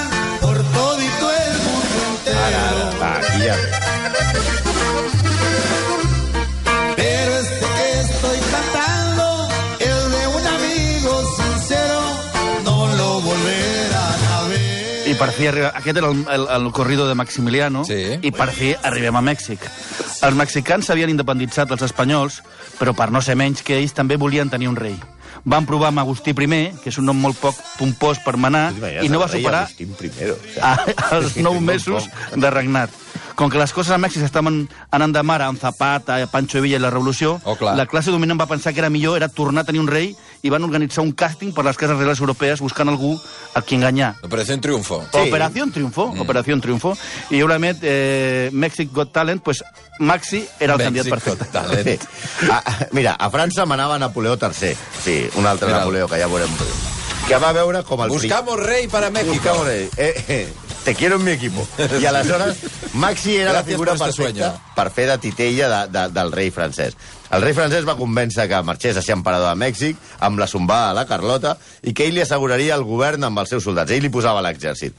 Va, 3.47 3.53
aquí 3.53 3.55
ja 3.55 3.55
ve. 3.55 3.69
Pero 6.95 7.37
este 7.39 7.65
que 7.75 7.99
estoy 8.01 8.39
cantando 8.51 9.49
es 9.79 10.11
de 10.11 10.27
un 10.27 10.47
amigo 10.47 11.23
sincero, 11.35 12.01
no 12.63 12.87
lo 12.95 13.21
volverán 13.21 14.23
a 14.33 14.41
ver. 14.47 15.07
I 15.07 15.13
per 15.15 15.31
fi 15.31 15.47
arriba... 15.47 15.71
Aquest 15.75 15.97
era 15.97 16.07
el, 16.09 16.25
el, 16.27 16.47
el 16.49 16.71
corrido 16.71 17.07
de 17.07 17.15
Maximiliano, 17.15 17.83
Sí. 17.85 18.19
i 18.21 18.31
per 18.31 18.49
fi 18.51 18.75
arribem 18.81 19.15
a 19.15 19.21
Mèxic. 19.21 19.59
Els 20.25 20.35
mexicans 20.35 20.87
s'havien 20.87 21.11
independitzat 21.11 21.69
els 21.71 21.83
espanyols, 21.85 22.41
però 22.79 22.95
per 22.97 23.11
no 23.11 23.21
ser 23.21 23.35
menys 23.37 23.61
que 23.61 23.77
ells 23.77 23.93
també 23.93 24.17
volien 24.17 24.49
tenir 24.49 24.67
un 24.71 24.75
rei. 24.79 24.95
Van 25.45 25.65
provar 25.67 25.91
amb 25.91 25.99
Agustí 26.01 26.31
I, 26.31 26.71
que 26.81 26.89
és 26.89 26.97
un 26.97 27.05
nom 27.05 27.17
molt 27.21 27.37
poc 27.37 27.55
pompós 27.77 28.17
per 28.25 28.35
manar, 28.37 28.71
i 29.03 29.09
no 29.09 29.19
va 29.19 29.27
superar 29.27 29.67
primero. 29.75 30.33
O 30.41 30.53
sea, 30.53 30.73
a, 30.73 31.15
als 31.17 31.35
nou 31.45 31.59
mesos 31.61 32.09
de 32.33 32.49
regnat. 32.49 32.89
Com 33.35 33.49
que 33.51 33.57
les 33.59 33.73
coses 33.73 33.91
a 33.91 33.97
Mèxic 33.97 34.23
estaven 34.23 34.67
anant 34.91 35.13
de 35.15 35.23
mare 35.23 35.43
amb 35.43 35.59
Zapata, 35.59 36.17
Pancho 36.31 36.61
Villa 36.61 36.77
i 36.77 36.79
la 36.83 36.89
Revolució, 36.89 37.39
Oh, 37.43 37.55
clar. 37.55 37.75
la 37.75 37.85
classe 37.85 38.11
dominant 38.11 38.39
va 38.39 38.47
pensar 38.47 38.73
que 38.73 38.79
era 38.79 38.89
millor 38.89 39.17
era 39.17 39.27
tornar 39.29 39.61
a 39.63 39.65
tenir 39.65 39.81
un 39.81 39.87
rei 39.87 40.15
i 40.43 40.49
van 40.49 40.63
organitzar 40.63 41.03
un 41.03 41.13
càsting 41.15 41.53
per 41.53 41.65
les 41.65 41.75
cases 41.77 41.97
reals 41.97 42.19
europees 42.19 42.61
buscant 42.61 42.87
algú 42.89 43.19
a 43.55 43.61
qui 43.61 43.75
enganyar. 43.75 44.15
Operació 44.23 44.59
Triunfo. 44.61 45.01
Sí. 45.11 45.19
Operación 45.27 45.71
Triunfo, 45.71 46.11
mm. 46.13 46.21
Operación 46.21 46.61
Triunfo. 46.61 46.95
I 47.31 47.39
segurament 47.39 47.79
eh, 47.81 48.49
Mèxic 48.53 48.91
Got 48.93 49.11
Talent, 49.11 49.41
pues 49.43 49.63
Maxi 49.99 50.45
era 50.59 50.73
el 50.75 50.79
candidat 50.81 51.07
Mèxic, 51.07 51.35
perfecte. 51.35 51.51
Talent. 51.51 52.01
Sí. 52.39 52.49
A, 52.51 52.57
a- 52.59 52.87
mira, 52.91 53.15
a 53.19 53.29
França 53.31 53.65
manava 53.65 53.97
Napoleó 53.99 54.37
III. 54.41 54.75
Sí, 55.03 55.27
un 55.35 55.45
altre 55.45 55.67
Mira'l. 55.67 55.81
Napoleó, 55.81 56.07
que 56.07 56.19
ja 56.19 56.27
veurem. 56.27 56.49
Que 57.27 57.37
va 57.41 57.51
veure 57.53 57.81
com 57.83 58.03
el... 58.03 58.09
Buscamos 58.09 58.59
rei 58.59 58.87
para 58.87 59.09
México. 59.09 59.33
Buscamos 59.33 59.65
rey. 59.65 59.89
Eh, 59.97 60.13
eh, 60.27 60.53
te 60.85 60.93
quiero 60.95 61.15
en 61.17 61.23
mi 61.25 61.31
equipo. 61.31 61.67
I 61.99 62.05
aleshores, 62.05 62.57
Maxi 62.93 63.35
era 63.35 63.51
la 63.51 63.63
Gracias 63.63 63.73
figura 63.73 63.95
perfecta 63.95 64.13
sueño. 64.13 64.61
per 64.75 64.91
fer 64.93 65.07
de 65.09 65.17
titella 65.17 65.67
de, 65.87 65.99
de, 65.99 66.07
del 66.13 66.31
rei 66.31 66.51
francès. 66.51 66.95
El 67.33 67.41
rei 67.41 67.55
francès 67.57 67.87
va 67.89 67.97
convèncer 67.97 68.45
que 68.47 68.61
marxés 68.63 68.95
a 68.95 69.01
ser 69.01 69.15
emperador 69.17 69.49
de 69.49 69.59
Mèxic 69.65 69.97
amb 70.23 70.39
la 70.39 70.47
sombada 70.47 70.91
a 70.91 70.93
la 70.93 71.07
Carlota 71.09 71.57
i 71.83 71.91
que 71.97 72.05
ell 72.05 72.13
li 72.15 72.21
asseguraria 72.21 72.77
el 72.77 72.85
govern 72.85 73.25
amb 73.25 73.41
els 73.41 73.49
seus 73.49 73.65
soldats. 73.65 73.91
Ell 73.91 74.05
li 74.05 74.13
posava 74.13 74.45
l'exèrcit. 74.45 74.93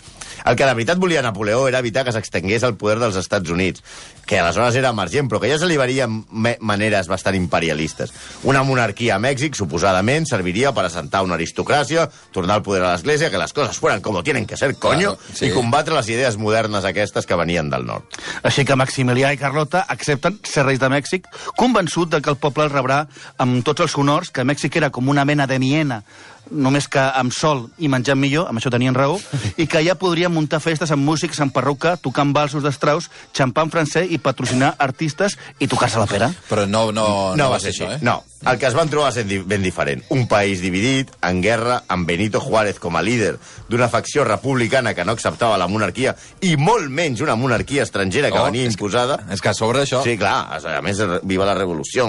El 0.45 0.57
que 0.57 0.67
de 0.67 0.75
veritat 0.75 0.99
volia 0.99 1.23
Napoleó 1.23 1.67
era 1.69 1.81
evitar 1.81 2.05
que 2.05 2.13
s'extengués 2.13 2.63
el 2.67 2.77
poder 2.77 2.99
dels 3.01 3.17
Estats 3.17 3.51
Units, 3.51 3.83
que 4.27 4.39
aleshores 4.41 4.77
era 4.77 4.91
emergent, 4.91 5.31
però 5.31 5.41
que 5.41 5.51
ja 5.51 5.59
se 5.59 5.67
li 5.71 5.79
varien 5.79 6.25
maneres 6.61 7.09
bastant 7.09 7.37
imperialistes. 7.39 8.13
Una 8.45 8.63
monarquia 8.67 9.17
a 9.17 9.23
Mèxic, 9.23 9.57
suposadament, 9.57 10.27
serviria 10.27 10.73
per 10.77 10.87
assentar 10.87 11.23
una 11.23 11.39
aristocràcia, 11.39 12.09
tornar 12.33 12.61
el 12.61 12.67
poder 12.67 12.83
a 12.83 12.93
l'Església, 12.93 13.31
que 13.31 13.39
les 13.41 13.53
coses 13.57 13.79
fueran 13.79 14.03
com 14.03 14.17
tienen 14.27 14.47
que 14.47 14.57
ser, 14.57 14.75
coño, 14.77 15.15
Claro, 15.17 15.35
sí. 15.35 15.47
i 15.47 15.53
combatre 15.55 15.95
les 15.95 16.09
idees 16.09 16.37
modernes 16.37 16.85
aquestes 16.85 17.27
que 17.27 17.37
venien 17.37 17.71
del 17.71 17.87
nord. 17.87 18.05
Així 18.43 18.65
que 18.65 18.77
Maximilià 18.77 19.33
i 19.35 19.39
Carlota 19.39 19.85
accepten 19.89 20.41
ser 20.43 20.65
reis 20.67 20.81
de 20.81 20.89
Mèxic, 20.91 21.29
convençut 21.57 22.11
de 22.11 22.21
que 22.21 22.33
el 22.33 22.41
poble 22.41 22.67
el 22.67 22.73
rebrà 22.73 23.05
amb 23.39 23.63
tots 23.65 23.85
els 23.85 23.97
honors, 23.99 24.31
que 24.31 24.45
Mèxic 24.45 24.77
era 24.77 24.91
com 24.91 25.09
una 25.09 25.25
mena 25.25 25.47
de 25.47 25.59
Miena 25.63 26.03
només 26.51 26.89
que 26.89 27.03
amb 27.03 27.35
sol 27.35 27.67
i 27.79 27.91
menjant 27.93 28.19
millor, 28.19 28.49
amb 28.51 28.61
això 28.61 28.71
tenien 28.73 28.95
raó, 28.95 29.19
i 29.57 29.67
que 29.71 29.83
ja 29.87 29.97
podrien 29.99 30.33
muntar 30.33 30.61
festes 30.65 30.93
amb 30.95 31.05
músics, 31.07 31.41
amb 31.43 31.55
perruca, 31.55 31.97
tocant 31.97 32.33
balsos 32.37 32.65
d'estraus, 32.65 33.11
xampà 33.37 33.67
en 33.67 33.73
francès 33.75 34.11
i 34.11 34.21
patrocinar 34.23 34.75
artistes 34.79 35.39
i 35.59 35.69
tocar-se 35.71 36.03
la 36.03 36.09
pera. 36.11 36.31
Però 36.51 36.67
no, 36.71 36.89
no, 36.93 37.09
no, 37.39 37.51
va 37.53 37.61
ser 37.63 37.75
això, 37.75 37.91
eh? 37.97 38.01
No, 38.07 38.21
el 38.45 38.59
que 38.59 38.67
es 38.69 38.75
van 38.77 38.89
trobar 38.93 39.09
va 39.09 39.15
ser 39.15 39.25
ben 39.49 39.63
diferent. 39.63 40.03
Un 40.11 40.27
país 40.29 40.61
dividit, 40.61 41.11
en 41.23 41.41
guerra, 41.43 41.83
amb 41.89 42.07
Benito 42.07 42.41
Juárez 42.41 42.79
com 42.79 42.97
a 42.97 43.03
líder 43.03 43.37
d'una 43.69 43.89
facció 43.89 44.25
republicana 44.25 44.93
que 44.95 45.05
no 45.05 45.13
acceptava 45.17 45.57
la 45.59 45.67
monarquia 45.67 46.13
i 46.47 46.57
molt 46.57 46.91
menys 46.91 47.21
una 47.25 47.35
monarquia 47.35 47.83
estrangera 47.83 48.31
que 48.31 48.39
Oh, 48.39 48.45
venia 48.45 48.63
és 48.63 48.69
que- 48.77 48.83
imposada. 48.85 49.19
És 49.33 49.41
que 49.41 49.49
a 49.49 49.55
sobre 49.55 49.83
això... 49.83 50.03
Sí, 50.05 50.17
clar, 50.19 50.61
a 50.61 50.83
més, 50.83 51.01
viva 51.25 51.47
la 51.49 51.55
revolució. 51.55 52.07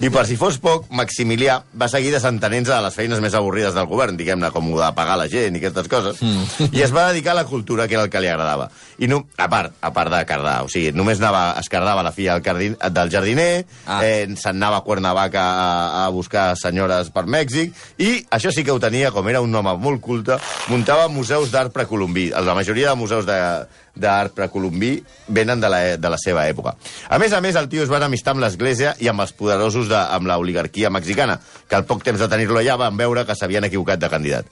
I 0.00 0.08
per 0.10 0.24
si 0.26 0.36
fos 0.36 0.58
poc, 0.62 0.86
Maximilià 0.90 1.58
va 1.74 1.88
seguir 1.88 2.12
desentenent-se 2.14 2.72
de 2.72 2.80
les 2.86 2.94
feines 2.94 3.20
més 3.20 3.34
avorrides 3.34 3.74
del 3.74 3.86
govern, 3.90 4.16
diguem-ne, 4.16 4.50
com 4.54 4.72
ho 4.72 4.80
de 4.80 4.92
pagar 4.94 5.16
la 5.18 5.28
gent 5.28 5.56
i 5.56 5.60
aquestes 5.60 5.88
coses, 5.90 6.22
mm. 6.22 6.70
i 6.72 6.82
es 6.82 6.92
va 6.94 7.08
dedicar 7.10 7.32
a 7.32 7.40
la 7.42 7.44
cultura, 7.44 7.88
que 7.88 7.94
era 7.98 8.04
el 8.04 8.10
que 8.10 8.20
li 8.22 8.28
agradava. 8.30 8.70
I 8.98 9.08
no, 9.10 9.24
a 9.36 9.48
part, 9.50 9.74
a 9.82 9.92
part 9.92 10.12
de 10.14 10.22
cardar, 10.24 10.62
o 10.64 10.68
sigui, 10.72 10.92
només 10.96 11.20
anava, 11.20 11.56
es 11.60 11.68
cardava 11.68 12.02
la 12.06 12.12
filla 12.12 12.34
del, 12.38 12.42
cardin, 12.46 12.76
del 12.94 13.10
jardiner, 13.10 13.66
Ah. 13.86 13.98
ah. 13.98 14.06
eh, 14.06 14.26
se'n 14.38 14.56
anava 14.56 14.78
a 14.78 14.84
Cuernavaca 14.86 15.44
a, 15.64 16.04
a 16.04 16.08
buscar 16.14 16.52
senyores 16.60 17.10
per 17.14 17.24
Mèxic, 17.30 17.72
i 17.98 18.10
això 18.34 18.52
sí 18.54 18.64
que 18.64 18.74
ho 18.74 18.80
tenia, 18.82 19.12
com 19.14 19.28
era 19.30 19.42
un 19.44 19.54
home 19.54 19.74
molt 19.80 20.02
culte, 20.04 20.38
muntava 20.68 21.08
museus 21.08 21.52
d'art 21.54 21.72
precolombí. 21.74 22.30
La 22.34 22.56
majoria 22.56 22.92
de 22.92 23.00
museus 23.00 23.26
d'art 23.26 24.36
precolombí 24.36 24.96
venen 25.28 25.62
de 25.62 25.70
la, 25.70 25.82
de 25.96 26.12
la 26.12 26.20
seva 26.20 26.46
època. 26.50 26.76
A 27.08 27.18
més 27.22 27.32
a 27.32 27.40
més, 27.44 27.56
el 27.56 27.70
tio 27.72 27.84
es 27.84 27.92
va 27.92 28.02
amistar 28.04 28.34
amb 28.34 28.44
l'Església 28.44 28.94
i 29.00 29.10
amb 29.10 29.24
els 29.24 29.34
poderosos 29.36 29.88
de, 29.90 29.98
amb 29.98 30.28
l'oligarquia 30.28 30.92
mexicana, 30.92 31.40
que 31.68 31.78
al 31.78 31.88
poc 31.88 32.04
temps 32.04 32.20
de 32.20 32.30
tenir-lo 32.30 32.60
allà 32.60 32.78
van 32.80 32.96
veure 33.00 33.26
que 33.26 33.36
s'havien 33.38 33.70
equivocat 33.70 34.02
de 34.02 34.12
candidat. 34.12 34.50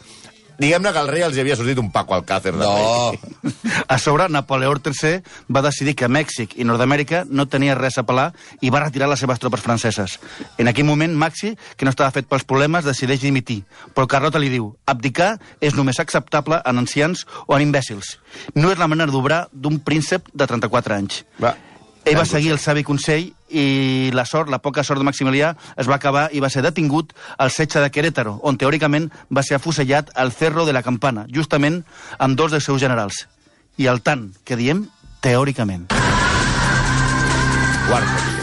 Diguem-ne 0.62 0.92
que 0.95 1.00
al 1.00 1.09
rei 1.11 1.25
els 1.26 1.38
havia 1.42 1.57
sortit 1.59 1.81
un 1.83 1.88
Paco 1.90 2.14
Alcácer. 2.14 2.52
No. 2.54 2.71
A 3.88 3.97
sobre, 3.99 4.28
Napoleó 4.31 4.76
III 4.78 5.16
va 5.50 5.62
decidir 5.64 5.97
que 5.99 6.07
Mèxic 6.07 6.54
i 6.54 6.66
Nord-Amèrica 6.69 7.25
no 7.26 7.49
tenia 7.50 7.75
res 7.78 7.99
a 7.99 8.04
pelar 8.07 8.28
i 8.62 8.71
va 8.71 8.85
retirar 8.85 9.09
les 9.11 9.25
seves 9.25 9.42
tropes 9.42 9.64
franceses. 9.64 10.19
En 10.62 10.71
aquell 10.71 10.87
moment, 10.87 11.16
Maxi, 11.19 11.57
que 11.76 11.88
no 11.88 11.90
estava 11.90 12.14
fet 12.14 12.31
pels 12.31 12.47
problemes, 12.47 12.87
decideix 12.87 13.25
dimitir. 13.25 13.62
Però 13.97 14.07
Carlota 14.07 14.38
li 14.38 14.52
diu, 14.54 14.71
abdicar 14.87 15.35
és 15.61 15.75
només 15.75 15.99
acceptable 15.99 16.62
en 16.62 16.78
ancians 16.85 17.26
o 17.49 17.59
en 17.59 17.66
imbècils. 17.66 18.16
No 18.54 18.71
és 18.71 18.78
la 18.78 18.90
manera 18.90 19.11
d'obrar 19.11 19.49
d'un 19.52 19.83
príncep 19.83 20.31
de 20.31 20.47
34 20.47 21.00
anys. 21.00 21.25
Va. 21.42 21.57
Ell 22.04 22.18
va 22.18 22.25
seguir 22.26 22.50
el 22.50 22.59
savi 22.59 22.82
consell 22.82 23.28
i 23.49 24.11
la 24.14 24.25
sort, 24.26 24.50
la 24.50 24.59
poca 24.59 24.82
sort 24.82 24.99
de 24.99 25.06
Maximilià, 25.06 25.52
es 25.78 25.88
va 25.88 26.00
acabar 26.00 26.28
i 26.35 26.42
va 26.42 26.50
ser 26.50 26.64
detingut 26.66 27.12
al 27.38 27.52
setge 27.54 27.80
de 27.82 27.90
Querétaro, 27.94 28.38
on 28.42 28.59
teòricament 28.59 29.11
va 29.30 29.44
ser 29.47 29.61
afusellat 29.61 30.11
al 30.18 30.32
Cerro 30.35 30.66
de 30.66 30.75
la 30.75 30.82
Campana, 30.82 31.26
justament 31.30 31.82
amb 32.18 32.38
dos 32.38 32.50
dels 32.50 32.66
seus 32.66 32.82
generals. 32.82 33.26
I 33.78 33.87
el 33.87 34.02
tant 34.02 34.32
que 34.44 34.59
diem 34.59 34.87
teòricament. 35.23 35.92
Capítol. 37.92 38.42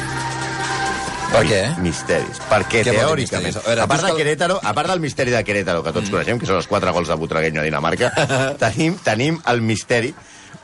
Per 1.30 1.42
què? 1.46 1.60
Misteris. 1.84 2.40
Perquè 2.50 2.80
Què 2.82 2.94
teòricament... 2.96 3.50
misteris? 3.50 3.58
A 3.60 3.66
veure, 3.68 3.84
A, 3.84 3.88
part 3.90 4.08
de 4.08 4.14
Querétaro, 4.18 4.56
a 4.66 4.74
part 4.74 4.90
del 4.90 5.02
misteri 5.04 5.34
de 5.36 5.42
Querétaro, 5.46 5.84
que 5.86 5.94
tots 5.94 6.08
mm. 6.08 6.16
coneixem, 6.16 6.40
que 6.42 6.50
són 6.50 6.58
els 6.58 6.70
quatre 6.70 6.94
gols 6.96 7.12
de 7.12 7.18
Butragueño 7.20 7.62
a 7.62 7.66
Dinamarca, 7.68 8.10
tenim, 8.64 8.96
tenim 9.06 9.38
el 9.52 9.62
misteri, 9.62 10.10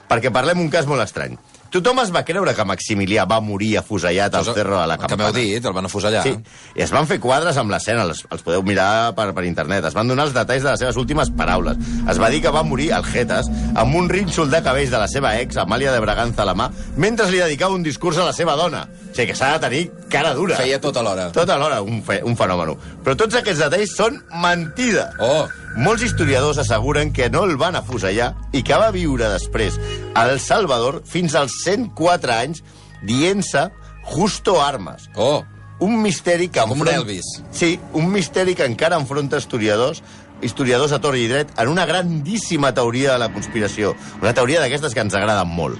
perquè 0.09 0.31
parlem 0.33 0.63
un 0.63 0.71
cas 0.73 0.89
molt 0.89 1.05
estrany. 1.05 1.37
Tothom 1.75 1.99
es 2.05 2.11
va 2.15 2.21
creure 2.23 2.53
que 2.55 2.63
Maximilià 2.63 3.25
va 3.27 3.41
morir 3.43 3.73
afusellat 3.81 4.35
al 4.39 4.45
Cerro 4.47 4.77
de 4.79 4.85
la 4.87 4.95
Que 4.95 5.09
Campana. 5.09 5.31
m'heu 5.33 5.33
dit, 5.35 5.65
el 5.65 5.73
van 5.75 5.89
afusellar. 5.89 6.21
Sí, 6.23 6.31
i 6.75 6.83
es 6.85 6.91
van 6.95 7.03
fer 7.09 7.17
quadres 7.19 7.57
amb 7.59 7.73
l'escena, 7.73 8.05
els, 8.07 8.21
els 8.31 8.45
podeu 8.45 8.63
mirar 8.63 9.11
per, 9.17 9.33
per 9.35 9.43
internet. 9.43 9.83
Es 9.89 9.97
van 9.97 10.07
donar 10.07 10.29
els 10.29 10.35
detalls 10.37 10.63
de 10.63 10.69
les 10.69 10.79
seves 10.79 10.95
últimes 10.95 11.33
paraules. 11.35 11.75
Es 12.07 12.21
va 12.21 12.29
dir 12.31 12.39
que 12.45 12.53
va 12.55 12.63
morir 12.63 12.93
al 12.95 13.03
Getas 13.03 13.49
amb 13.75 13.99
un 13.99 14.07
rínxol 14.07 14.47
de 14.53 14.63
cabells 14.63 14.93
de 14.93 15.01
la 15.03 15.09
seva 15.11 15.33
ex, 15.41 15.57
Amàlia 15.59 15.91
de 15.91 15.99
Braganza 15.99 16.45
a 16.45 16.47
la 16.47 16.55
mà, 16.55 16.69
mentre 16.95 17.27
li 17.27 17.43
dedicava 17.43 17.75
un 17.75 17.83
discurs 17.83 18.17
a 18.23 18.29
la 18.29 18.31
seva 18.31 18.55
dona. 18.55 18.85
O 18.87 19.11
sigui, 19.11 19.33
que 19.33 19.35
s'ha 19.35 19.51
de 19.57 19.67
tenir 19.67 19.83
cara 20.09 20.31
dura. 20.33 20.55
Feia 20.55 20.79
tot 20.79 20.95
alhora. 21.03 21.27
Tot 21.35 21.49
alhora, 21.49 21.81
un, 21.83 21.99
fe, 22.07 22.21
un 22.23 22.39
fenomen. 22.39 22.77
Però 23.03 23.19
tots 23.19 23.35
aquests 23.35 23.65
detalls 23.67 23.97
són 23.99 24.21
mentida. 24.31 25.09
Oh, 25.19 25.43
Molts 25.75 26.03
historiadors 26.05 26.57
asseguren 26.61 27.11
que 27.11 27.29
no 27.29 27.43
el 27.43 27.57
van 27.59 27.75
afusellar 27.75 28.29
i 28.55 28.61
que 28.63 28.77
va 28.79 28.91
viure 28.95 29.27
després 29.33 29.75
a 30.15 30.23
El 30.31 30.39
Salvador 30.39 31.01
fins 31.05 31.35
als 31.35 31.57
104 31.65 32.31
anys 32.31 32.63
dient-se 33.03 33.67
Justo 34.05 34.61
Armas, 34.61 35.09
oh. 35.15 35.43
un 35.81 35.97
misteri 36.01 36.47
que... 36.47 36.61
Com 36.61 36.75
un 36.77 36.83
enfront- 36.85 37.01
Elvis. 37.01 37.25
Sí, 37.51 37.79
un 37.97 38.07
misteri 38.13 38.53
que 38.55 38.67
encara 38.69 38.99
enfronta 39.01 39.41
historiadors 39.41 40.03
historiadors 40.45 40.91
a 40.91 40.99
tor 41.01 41.15
i 41.17 41.27
dret 41.31 41.51
en 41.57 41.69
una 41.71 41.85
grandíssima 41.87 42.73
teoria 42.75 43.13
de 43.13 43.19
la 43.23 43.29
conspiració. 43.33 43.93
Una 44.21 44.33
teoria 44.35 44.59
d'aquestes 44.61 44.93
que 44.93 45.01
ens 45.01 45.15
agraden 45.15 45.47
molt. 45.47 45.79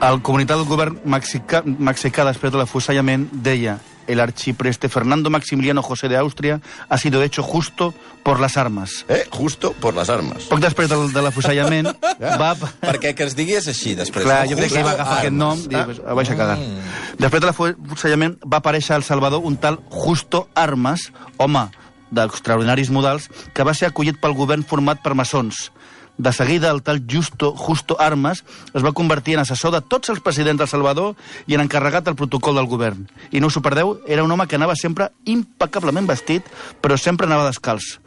El 0.00 0.22
comunitat 0.22 0.60
del 0.62 0.68
govern 0.70 1.00
mexicà, 1.04 1.62
mexicà 1.66 2.24
després 2.24 2.54
de 2.54 2.60
l'afusellament 2.62 3.26
deia 3.32 3.76
el 4.06 4.20
archipreste 4.20 4.88
Fernando 4.88 5.30
Maximiliano 5.30 5.82
José 5.82 6.08
de 6.08 6.16
Austria 6.16 6.60
ha 6.88 6.98
sido 6.98 7.22
hecho 7.22 7.42
justo 7.42 7.94
por 8.22 8.40
las 8.40 8.56
armas. 8.56 9.04
Eh? 9.08 9.26
Justo 9.30 9.72
por 9.72 9.94
les 9.94 10.08
armes. 10.10 10.44
Poc 10.50 10.60
després 10.60 10.88
del, 10.90 11.06
de 11.12 11.22
l'afusellament 11.22 11.88
va... 12.42 12.52
Perquè 12.82 13.14
que 13.14 13.24
es 13.26 13.36
digui 13.38 13.54
és 13.58 13.68
així, 13.70 13.94
després. 13.98 14.24
Clar, 14.26 14.42
jo 14.50 14.56
crec 14.58 14.72
que 14.74 14.82
va 14.86 14.94
agafar 14.96 15.18
aquest 15.20 15.36
nom 15.36 15.58
i 15.70 15.74
Ah. 15.76 15.84
pues, 15.86 15.98
el 16.02 16.14
vaig 16.18 16.30
a 16.30 16.36
cagar. 16.38 16.58
Després 17.18 17.40
de 17.42 17.46
l'afusellament 17.50 18.38
va 18.46 18.58
aparèixer 18.62 18.94
al 18.96 19.04
Salvador 19.06 19.42
un 19.44 19.56
tal 19.62 19.78
Justo 19.90 20.48
Armas, 20.54 21.10
home 21.38 21.66
d'extraordinaris 22.10 22.90
modals, 22.94 23.26
que 23.52 23.64
va 23.66 23.74
ser 23.74 23.88
acollit 23.90 24.18
pel 24.22 24.34
govern 24.38 24.62
format 24.64 25.02
per 25.02 25.14
maçons. 25.18 25.70
De 26.18 26.32
seguida, 26.32 26.70
el 26.70 26.82
tal 26.82 27.04
Justo, 27.08 27.52
Justo 27.52 28.00
Armas 28.00 28.44
es 28.72 28.84
va 28.84 28.94
convertir 28.96 29.34
en 29.34 29.42
assessor 29.42 29.74
de 29.74 29.82
tots 29.84 30.08
els 30.08 30.22
presidents 30.24 30.62
del 30.62 30.70
Salvador 30.70 31.14
i 31.46 31.54
en 31.54 31.64
encarregat 31.66 32.06
del 32.06 32.16
protocol 32.16 32.56
del 32.56 32.70
govern. 32.70 33.04
I 33.30 33.40
no 33.40 33.50
us 33.52 33.58
ho 33.58 33.62
perdeu, 33.64 33.98
era 34.06 34.24
un 34.24 34.32
home 34.32 34.46
que 34.48 34.56
anava 34.56 34.76
sempre 34.80 35.10
impecablement 35.24 36.08
vestit, 36.08 36.48
però 36.80 36.96
sempre 36.96 37.28
anava 37.28 37.50
descalç. 37.50 37.98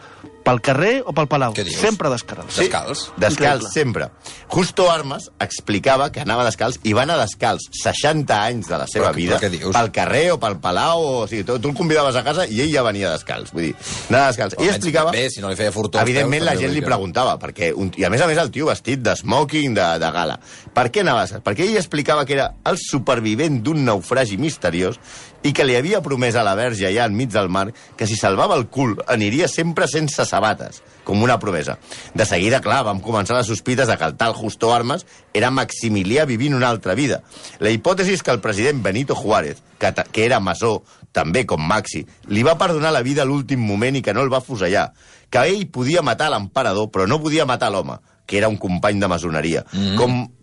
Pel 0.50 0.62
carrer 0.66 0.94
o 1.06 1.14
pel 1.14 1.28
palau. 1.30 1.54
Què 1.54 1.62
dius? 1.68 1.78
Sempre 1.78 2.10
descalç. 2.10 2.56
Descalç? 2.58 3.04
Descalç, 3.22 3.68
Increïble. 3.68 3.70
sempre. 3.70 4.08
Justo 4.50 4.88
Armas 4.90 5.28
explicava 5.46 6.08
que 6.12 6.24
anava 6.24 6.42
descalç 6.48 6.80
i 6.90 6.94
va 6.98 7.04
anar 7.06 7.20
descalç 7.22 7.68
60 7.84 8.34
anys 8.48 8.70
de 8.72 8.80
la 8.82 8.88
seva 8.90 9.12
Però- 9.12 9.16
vida 9.16 9.38
però 9.38 9.44
què 9.46 9.50
dius? 9.54 9.76
pel 9.76 9.92
carrer 9.94 10.32
o 10.34 10.40
pel 10.42 10.58
palau, 10.58 11.04
o, 11.06 11.12
o 11.24 11.28
sigui, 11.28 11.44
tu, 11.44 11.60
tu 11.62 11.70
el 11.70 11.76
convidaves 11.78 12.16
a 12.16 12.24
casa 12.26 12.48
i 12.48 12.62
ell 12.62 12.72
ja 12.74 12.82
venia 12.82 13.12
descalç. 13.14 13.52
Vull 13.54 13.68
dir, 13.68 13.76
anava 14.10 14.32
descalç. 14.32 14.54
I 14.54 14.58
Almenys 14.58 14.76
explicava... 14.80 15.12
Bé, 15.12 15.30
si 15.30 15.42
no 15.42 15.50
li 15.54 15.60
feia 15.60 15.72
furtó 15.72 16.02
Evidentment, 16.02 16.42
peus, 16.42 16.50
la 16.50 16.58
gent 16.64 16.74
li 16.74 16.82
preguntava, 16.82 17.38
perquè 17.38 17.70
un, 17.76 17.94
i 17.96 18.04
a 18.06 18.10
més 18.10 18.22
a 18.26 18.28
més 18.32 18.42
el 18.42 18.50
tio 18.50 18.66
vestit 18.72 19.06
de 19.06 19.16
smoking, 19.22 19.76
de, 19.78 19.88
de 20.02 20.12
gala. 20.18 20.40
Per 20.74 20.90
què 20.94 21.04
descalç? 21.04 21.44
Perquè 21.44 21.66
ell 21.66 21.78
explicava 21.78 22.26
que 22.26 22.34
era 22.34 22.54
el 22.66 22.78
supervivent 22.78 23.62
d'un 23.64 23.84
naufragi 23.86 24.38
misteriós 24.38 25.00
i 25.44 25.54
que 25.54 25.64
li 25.64 25.76
havia 25.76 26.02
promès 26.02 26.36
a 26.36 26.44
la 26.44 26.56
verge 26.56 26.88
allà 26.88 27.06
enmig 27.08 27.32
del 27.32 27.50
mar 27.50 27.70
que 27.98 28.08
si 28.08 28.16
salvava 28.16 28.56
el 28.56 28.68
cul 28.68 28.98
aniria 29.08 29.48
sempre 29.48 29.88
sense 29.88 30.26
sabates, 30.26 30.82
com 31.04 31.24
una 31.24 31.40
promesa. 31.40 31.78
De 32.14 32.26
seguida, 32.26 32.62
clar, 32.62 32.84
vam 32.84 33.00
començar 33.00 33.38
les 33.38 33.48
sospites 33.48 33.88
de 33.88 33.98
que 33.98 34.06
el 34.06 34.18
tal 34.18 34.34
Justo 34.34 34.74
Armas 34.74 35.06
era 35.34 35.52
Maximilià 35.52 36.26
vivint 36.26 36.56
una 36.56 36.70
altra 36.70 36.96
vida. 36.96 37.22
La 37.60 37.72
hipòtesi 37.72 38.14
és 38.14 38.24
que 38.24 38.32
el 38.32 38.42
president 38.42 38.84
Benito 38.84 39.16
Juárez, 39.16 39.64
que, 39.80 39.94
que 40.12 40.26
era 40.26 40.40
maçó, 40.40 40.82
també 41.12 41.46
com 41.46 41.62
Maxi, 41.62 42.06
li 42.30 42.44
va 42.44 42.58
perdonar 42.58 42.92
la 42.94 43.02
vida 43.02 43.24
a 43.24 43.26
l'últim 43.26 43.62
moment 43.64 43.96
i 43.96 44.04
que 44.06 44.14
no 44.14 44.22
el 44.22 44.32
va 44.32 44.44
fusellar. 44.46 44.92
Que 45.30 45.48
ell 45.50 45.68
podia 45.72 46.04
matar 46.06 46.30
l'emperador, 46.34 46.90
però 46.94 47.08
no 47.08 47.22
podia 47.22 47.48
matar 47.50 47.72
l'home, 47.72 47.98
que 48.30 48.38
era 48.38 48.50
un 48.50 48.58
company 48.58 49.00
de 49.00 49.08
masoneria. 49.08 49.66
Mm 49.72 49.80
-hmm. 49.80 49.96
Com 49.98 50.39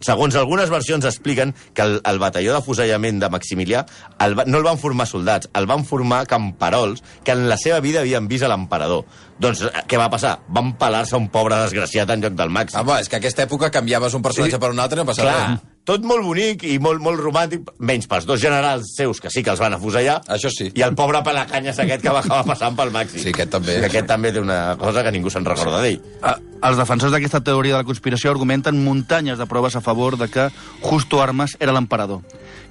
Segons 0.00 0.36
algunes 0.38 0.70
versions 0.70 1.04
expliquen 1.08 1.54
que 1.74 1.82
el, 1.82 1.96
el 2.06 2.18
batalló 2.22 2.52
d'afusellament 2.54 3.18
de 3.18 3.28
Maximilià 3.34 3.84
el 4.24 4.36
va, 4.38 4.44
no 4.46 4.58
el 4.60 4.64
van 4.66 4.78
formar 4.78 5.06
soldats, 5.10 5.48
el 5.58 5.66
van 5.66 5.82
formar 5.84 6.20
camperols 6.30 7.02
que 7.24 7.32
en 7.34 7.48
la 7.50 7.56
seva 7.58 7.80
vida 7.80 8.00
havien 8.04 8.28
vist 8.30 8.44
a 8.46 8.50
l'emperador. 8.52 9.04
Doncs 9.38 9.64
eh, 9.66 9.72
què 9.90 9.98
va 9.98 10.06
passar? 10.10 10.36
Van 10.54 10.72
pelar-se 10.78 11.16
un 11.18 11.26
pobre 11.34 11.58
desgraciat 11.64 12.10
en 12.14 12.22
lloc 12.22 12.36
del 12.38 12.50
Maxi. 12.54 12.76
Home, 12.78 13.00
és 13.02 13.08
que 13.10 13.18
a 13.18 13.22
aquesta 13.22 13.42
època 13.46 13.72
canviaves 13.74 14.14
un 14.14 14.22
personatge 14.22 14.54
Sí. 14.56 14.60
per 14.62 14.70
un 14.70 14.78
altre 14.80 14.98
i 15.00 15.02
no 15.02 15.06
passa 15.10 15.22
Clar, 15.26 15.36
res. 15.50 15.60
tot 15.88 16.04
molt 16.06 16.22
bonic 16.24 16.62
i 16.68 16.78
molt, 16.78 17.00
molt 17.02 17.18
romàntic, 17.20 17.66
menys 17.78 18.06
pels 18.10 18.26
dos 18.26 18.40
generals 18.40 18.94
seus 18.96 19.20
que 19.20 19.30
sí 19.30 19.42
que 19.42 19.50
els 19.50 19.60
van 19.60 19.74
afusellar. 19.74 20.20
Això 20.28 20.50
sí. 20.50 20.70
I 20.74 20.82
el 20.86 20.94
pobre 20.94 21.22
pelacanyes 21.26 21.78
aquest 21.78 22.02
que 22.02 22.10
va 22.14 22.20
acabar 22.20 22.44
passant 22.46 22.76
pel 22.78 22.90
Maxi. 22.94 23.18
Sí, 23.22 23.30
aquest 23.34 23.50
també. 23.50 23.80
Que 23.82 23.90
aquest 23.90 24.06
també 24.10 24.32
té 24.32 24.40
una 24.40 24.76
cosa 24.78 25.02
que 25.02 25.10
ningú 25.14 25.30
se'n 25.30 25.44
recorda 25.46 25.82
d'ell. 25.82 26.00
Ah, 26.22 26.36
Els 26.58 26.78
defensors 26.78 27.12
d'aquesta 27.14 27.40
teoria 27.46 27.76
de 27.76 27.82
la 27.82 27.86
conspiració 27.86 28.32
argumenten 28.32 28.80
muntanyes 28.82 29.38
de 29.38 29.46
proves 29.46 29.76
a 29.78 29.82
favor 29.84 30.16
de 30.18 30.28
que 30.28 30.48
Justo 30.82 31.22
Armas 31.22 31.56
era 31.60 31.72
l'emperador. 31.72 32.22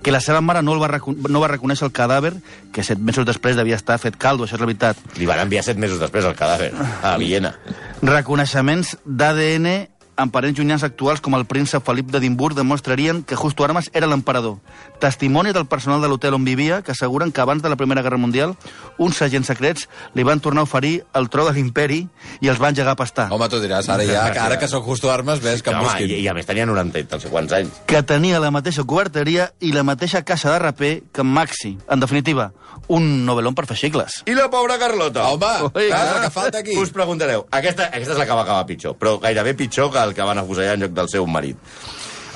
Que 0.03 0.11
la 0.11 0.19
seva 0.21 0.41
mare 0.41 0.61
no, 0.61 0.75
el 0.75 0.81
va, 0.81 0.99
no 1.29 1.41
va 1.41 1.51
reconèixer 1.53 1.87
el 1.87 1.93
cadàver, 1.95 2.33
que 2.75 2.83
set 2.83 2.99
mesos 2.99 3.25
després 3.25 3.55
devia 3.57 3.79
estar 3.79 3.97
fet 4.01 4.19
caldo, 4.19 4.45
això 4.45 4.57
és 4.57 4.63
la 4.63 4.69
veritat. 4.69 4.99
Li 5.17 5.29
van 5.29 5.41
enviar 5.45 5.63
set 5.63 5.79
mesos 5.79 6.01
després 6.03 6.27
el 6.27 6.35
cadàver 6.37 6.73
a 6.75 7.15
Viena. 7.21 7.55
Reconeixements 8.03 8.97
d'ADN 9.05 9.96
amb 10.17 10.33
parents 10.33 10.57
llunyans 10.59 10.83
actuals 10.83 11.21
com 11.21 11.35
el 11.37 11.45
príncep 11.45 11.83
Felip 11.85 12.09
d'Edimburg 12.11 12.55
demostrarien 12.57 13.21
que 13.23 13.35
Justo 13.37 13.63
Armas 13.63 13.89
era 13.93 14.07
l'emperador. 14.09 14.57
Testimoni 14.99 15.53
del 15.53 15.67
personal 15.69 16.01
de 16.01 16.07
l'hotel 16.09 16.33
on 16.33 16.43
vivia 16.45 16.81
que 16.81 16.91
asseguren 16.91 17.31
que 17.31 17.41
abans 17.41 17.61
de 17.61 17.69
la 17.69 17.75
Primera 17.77 18.01
Guerra 18.01 18.17
Mundial 18.17 18.55
uns 18.97 19.21
agents 19.21 19.47
secrets 19.47 19.87
li 20.17 20.23
van 20.25 20.39
tornar 20.41 20.61
a 20.65 20.67
oferir 20.69 21.03
el 21.13 21.29
tro 21.29 21.45
de 21.45 21.53
l'imperi 21.53 22.07
i 22.41 22.49
els 22.49 22.57
van 22.59 22.73
llegar 22.75 22.95
a 22.97 22.99
pastar. 22.99 23.27
Home, 23.31 23.47
tu 23.49 23.61
diràs, 23.61 23.89
ara 23.93 24.05
ja, 24.09 24.25
que 24.33 24.39
ara 24.39 24.57
que 24.59 24.67
sóc 24.67 24.85
justo 24.85 25.11
armes, 25.13 25.41
ves 25.43 25.61
que 25.61 25.69
em 25.69 25.77
Home, 25.77 25.85
busquin. 25.91 26.09
i, 26.09 26.21
I 26.25 26.27
a 26.27 26.33
més 26.33 26.45
tenia 26.49 26.65
90 26.65 26.99
i 26.99 27.07
sé 27.21 27.29
quants 27.29 27.53
anys. 27.53 27.81
que 27.85 28.01
tenia 28.03 28.39
la 28.41 28.49
mateixa 28.51 28.83
coberteria 28.83 29.51
i 29.59 29.71
la 29.71 29.83
mateixa 29.83 30.23
caixa 30.23 30.51
de 30.51 30.59
raper 30.59 30.93
que 31.13 31.21
en 31.21 31.27
Maxi. 31.27 31.77
En 31.89 31.99
definitiva, 31.99 32.51
un 32.87 33.25
novel·lón 33.27 33.53
per 33.55 33.65
fascicles. 33.67 34.23
I 34.25 34.33
la 34.33 34.49
pobra 34.49 34.77
Carlota? 34.79 35.27
Home, 35.29 35.53
Ui, 35.69 35.69
clar, 35.71 35.83
és 35.83 35.89
clar. 35.91 36.15
el 36.17 36.23
que 36.23 36.29
falta 36.31 36.57
aquí. 36.59 36.77
Us 36.77 36.89
preguntareu, 36.95 37.45
aquesta, 37.51 37.89
aquesta 37.91 38.13
és 38.13 38.17
la 38.17 38.25
que 38.25 38.33
va 38.33 38.41
acabar 38.47 38.65
pitjor, 38.65 38.95
però 38.97 39.17
gairebé 39.21 39.53
pitjor 39.59 39.91
que 39.91 39.99
el 40.07 40.15
que 40.15 40.27
van 40.27 40.41
afusellar 40.43 40.75
en 40.77 40.87
lloc 40.87 40.97
del 40.97 41.09
seu 41.11 41.27
marit. 41.27 41.57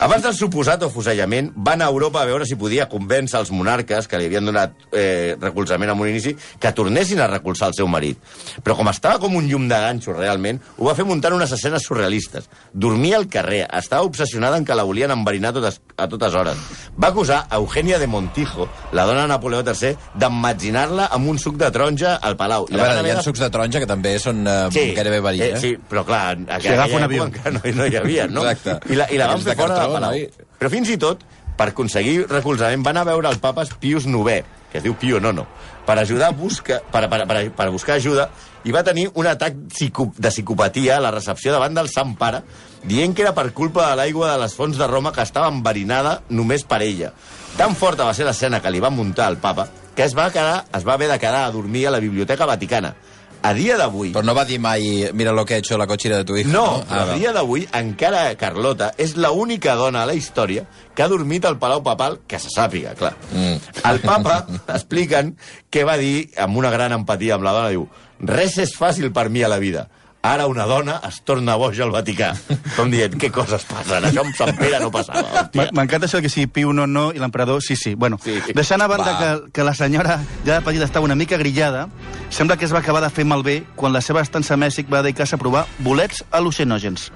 Abans 0.02 0.24
del 0.26 0.34
suposat 0.34 0.82
afusellament, 0.82 1.52
va 1.54 1.76
anar 1.76 1.86
a 1.86 1.92
Europa 1.94 2.24
a 2.24 2.26
veure 2.26 2.46
si 2.50 2.56
podia 2.58 2.88
convèncer 2.90 3.38
els 3.38 3.52
monarques 3.54 4.08
que 4.10 4.18
li 4.18 4.26
havien 4.26 4.48
donat 4.50 4.72
eh, 4.98 5.36
recolzament 5.40 5.92
en 5.94 6.00
un 6.02 6.08
inici 6.10 6.32
que 6.60 6.72
tornessin 6.74 7.20
a 7.22 7.28
recolzar 7.30 7.68
el 7.70 7.76
seu 7.78 7.86
marit. 7.86 8.18
Però 8.66 8.74
com 8.80 8.90
estava 8.90 9.20
com 9.22 9.36
un 9.38 9.46
llum 9.46 9.68
de 9.70 9.78
ganxo 9.78 10.16
realment, 10.18 10.58
ho 10.80 10.88
va 10.90 10.96
fer 10.98 11.06
muntant 11.06 11.36
unes 11.38 11.54
escenes 11.54 11.86
surrealistes. 11.86 12.50
Dormia 12.74 13.20
al 13.22 13.28
carrer, 13.30 13.68
estava 13.78 14.02
obsessionada 14.08 14.58
en 14.58 14.66
que 14.66 14.74
la 14.74 14.88
volien 14.90 15.14
enverinar 15.14 15.54
totes, 15.54 15.78
a 15.96 16.08
totes 16.10 16.34
hores. 16.34 16.58
Va 16.98 17.12
acusar 17.14 17.44
a 17.48 17.62
Eugènia 17.62 18.00
de 18.02 18.08
Montijo, 18.10 18.68
la 18.98 19.06
dona 19.06 19.28
de 19.28 19.32
Napoleó 19.36 19.62
III, 19.62 19.94
d'emmetzinar-la 20.18 21.12
amb 21.14 21.30
un 21.30 21.38
suc 21.38 21.62
de 21.62 21.70
taronja 21.70 22.16
al 22.18 22.40
Palau. 22.42 22.66
A 22.72 22.74
la 22.74 22.88
van 22.88 22.96
veure, 22.96 23.08
hi 23.08 23.14
ha 23.14 23.20
de- 23.22 23.28
sucs 23.30 23.46
de 23.46 23.52
taronja 23.54 23.80
que 23.86 23.92
també 23.94 24.16
són 24.18 24.42
uh, 24.48 24.66
gairebé 24.74 25.22
verí, 25.22 25.46
eh? 25.46 25.54
eh, 25.54 25.62
sí, 25.62 25.76
però 25.78 26.02
clar, 26.10 26.40
Si 26.58 26.74
agafa 26.74 26.98
un 26.98 27.04
avió. 27.06 27.30
no, 27.30 27.62
no 27.78 27.86
hi 27.86 27.96
havia, 28.02 28.26
no? 28.28 28.50
Exacte. 28.50 28.94
I 28.94 28.98
la, 28.98 29.06
i 29.14 29.22
la 29.22 29.30
van 29.36 29.46
fer 29.46 29.54
de 29.54 29.62
fora 29.62 29.91
Palau. 29.98 30.12
noi. 30.12 30.48
Però 30.60 30.72
fins 30.72 30.90
i 30.90 30.98
tot, 31.02 31.24
per 31.58 31.72
aconseguir 31.72 32.26
recolzament, 32.30 32.84
van 32.86 32.98
a 32.98 33.06
veure 33.08 33.30
el 33.30 33.40
papa 33.40 33.66
Pius 33.80 34.08
IX, 34.08 34.48
que 34.72 34.80
es 34.80 34.84
diu 34.84 34.96
Pio 34.96 35.20
Nono, 35.20 35.46
per 35.86 35.98
ajudar 36.00 36.30
a 36.32 36.38
buscar, 36.38 36.80
per, 36.92 37.08
per, 37.10 37.26
per, 37.28 37.42
per 37.58 37.70
buscar 37.74 37.98
ajuda, 38.00 38.30
i 38.64 38.72
va 38.72 38.84
tenir 38.88 39.10
un 39.16 39.28
atac 39.28 39.58
de 39.58 40.30
psicopatia 40.30 40.98
a 40.98 41.04
la 41.04 41.12
recepció 41.12 41.52
davant 41.52 41.76
del 41.76 41.90
Sant 41.90 42.16
Pare, 42.16 42.44
dient 42.84 43.14
que 43.14 43.26
era 43.26 43.36
per 43.38 43.52
culpa 43.58 43.90
de 43.90 44.00
l'aigua 44.00 44.32
de 44.32 44.40
les 44.42 44.56
fonts 44.56 44.78
de 44.78 44.88
Roma 44.88 45.12
que 45.12 45.26
estava 45.26 45.52
enverinada 45.52 46.22
només 46.30 46.64
per 46.64 46.82
ella. 46.86 47.12
Tan 47.58 47.76
forta 47.76 48.08
va 48.08 48.16
ser 48.16 48.26
l'escena 48.26 48.62
que 48.62 48.72
li 48.72 48.80
va 48.80 48.94
muntar 48.94 49.28
el 49.30 49.38
papa 49.42 49.68
que 49.96 50.04
es 50.04 50.16
va, 50.16 50.30
quedar, 50.32 50.66
es 50.74 50.88
va 50.88 50.94
haver 50.94 51.10
de 51.12 51.20
quedar 51.20 51.46
a 51.46 51.52
dormir 51.52 51.88
a 51.88 51.92
la 51.92 52.00
Biblioteca 52.00 52.46
Vaticana. 52.46 52.96
A 53.44 53.54
dia 53.58 53.74
d'avui... 53.80 54.12
Però 54.14 54.22
no 54.26 54.36
va 54.38 54.44
dir 54.46 54.60
mai, 54.62 55.10
mira 55.18 55.32
lo 55.34 55.46
que 55.46 55.56
ha 55.56 55.58
hecho 55.58 55.78
la 55.78 55.88
cochera 55.90 56.18
de 56.18 56.26
tu 56.26 56.36
hijo. 56.38 56.50
No, 56.54 56.84
Ah, 56.90 57.02
a 57.04 57.16
dia 57.18 57.32
d'avui 57.34 57.64
encara 57.74 58.36
Carlota 58.38 58.92
és 59.02 59.16
l'única 59.18 59.74
dona 59.80 60.04
a 60.04 60.10
la 60.10 60.14
història 60.14 60.68
que 60.94 61.02
ha 61.02 61.08
dormit 61.10 61.46
al 61.50 61.58
Palau 61.58 61.82
Papal, 61.82 62.20
que 62.28 62.38
se 62.40 62.52
sàpiga, 62.54 62.94
clar. 63.00 63.16
Mm. 63.34 63.58
El 63.90 64.00
papa 64.06 64.46
expliquen 64.76 65.34
què 65.72 65.86
va 65.88 65.98
dir 65.98 66.30
amb 66.38 66.58
una 66.62 66.70
gran 66.70 66.94
empatia 66.94 67.36
amb 67.40 67.48
la 67.48 67.56
dona, 67.58 67.74
diu 67.74 67.88
res 68.22 68.60
és 68.62 68.76
fàcil 68.78 69.10
per 69.12 69.30
mi 69.34 69.42
a 69.42 69.50
la 69.50 69.58
vida. 69.58 69.88
Ara 70.24 70.46
una 70.46 70.68
dona 70.70 71.00
es 71.08 71.22
torna 71.26 71.56
boja 71.58 71.82
al 71.84 71.90
Vaticà. 71.90 72.28
Com 72.76 72.92
dient, 72.94 73.16
què 73.18 73.32
coses 73.34 73.64
passen? 73.66 74.04
Això 74.06 74.22
amb 74.22 74.36
Sant 74.38 74.52
Pere 74.60 74.78
no 74.80 74.92
passava. 74.94 75.48
M'encanta 75.74 76.06
això 76.06 76.22
que 76.22 76.30
sigui 76.30 76.46
Piu 76.46 76.74
no, 76.78 76.86
no, 76.86 77.08
i 77.12 77.18
l'emperador 77.18 77.64
sí, 77.66 77.76
sí. 77.76 77.96
Bueno, 77.96 78.20
Sí. 78.22 78.36
deixant 78.54 78.84
a 78.86 78.88
banda 78.88 79.12
Va. 79.16 79.18
que, 79.18 79.52
que 79.52 79.64
la 79.66 79.74
senyora 79.74 80.20
ja 80.46 80.60
de 80.60 80.62
petita 80.62 80.86
estava 80.86 81.06
una 81.10 81.16
mica 81.18 81.38
grillada, 81.42 81.88
sembla 82.30 82.56
que 82.58 82.66
es 82.70 82.74
va 82.74 82.84
acabar 82.86 83.02
de 83.02 83.10
fer 83.10 83.26
malbé 83.26 83.64
quan 83.76 83.94
la 83.94 84.02
seva 84.06 84.22
estança 84.22 84.54
a 84.54 84.58
Mèxic 84.62 84.92
va 84.94 85.02
dedicar-se 85.02 85.40
a 85.40 85.42
provar 85.42 85.66
bolets 85.80 86.22
al·lucinògens. 86.32 87.10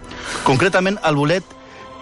Concretament, 0.44 0.98
el 1.06 1.16
bolet 1.22 1.46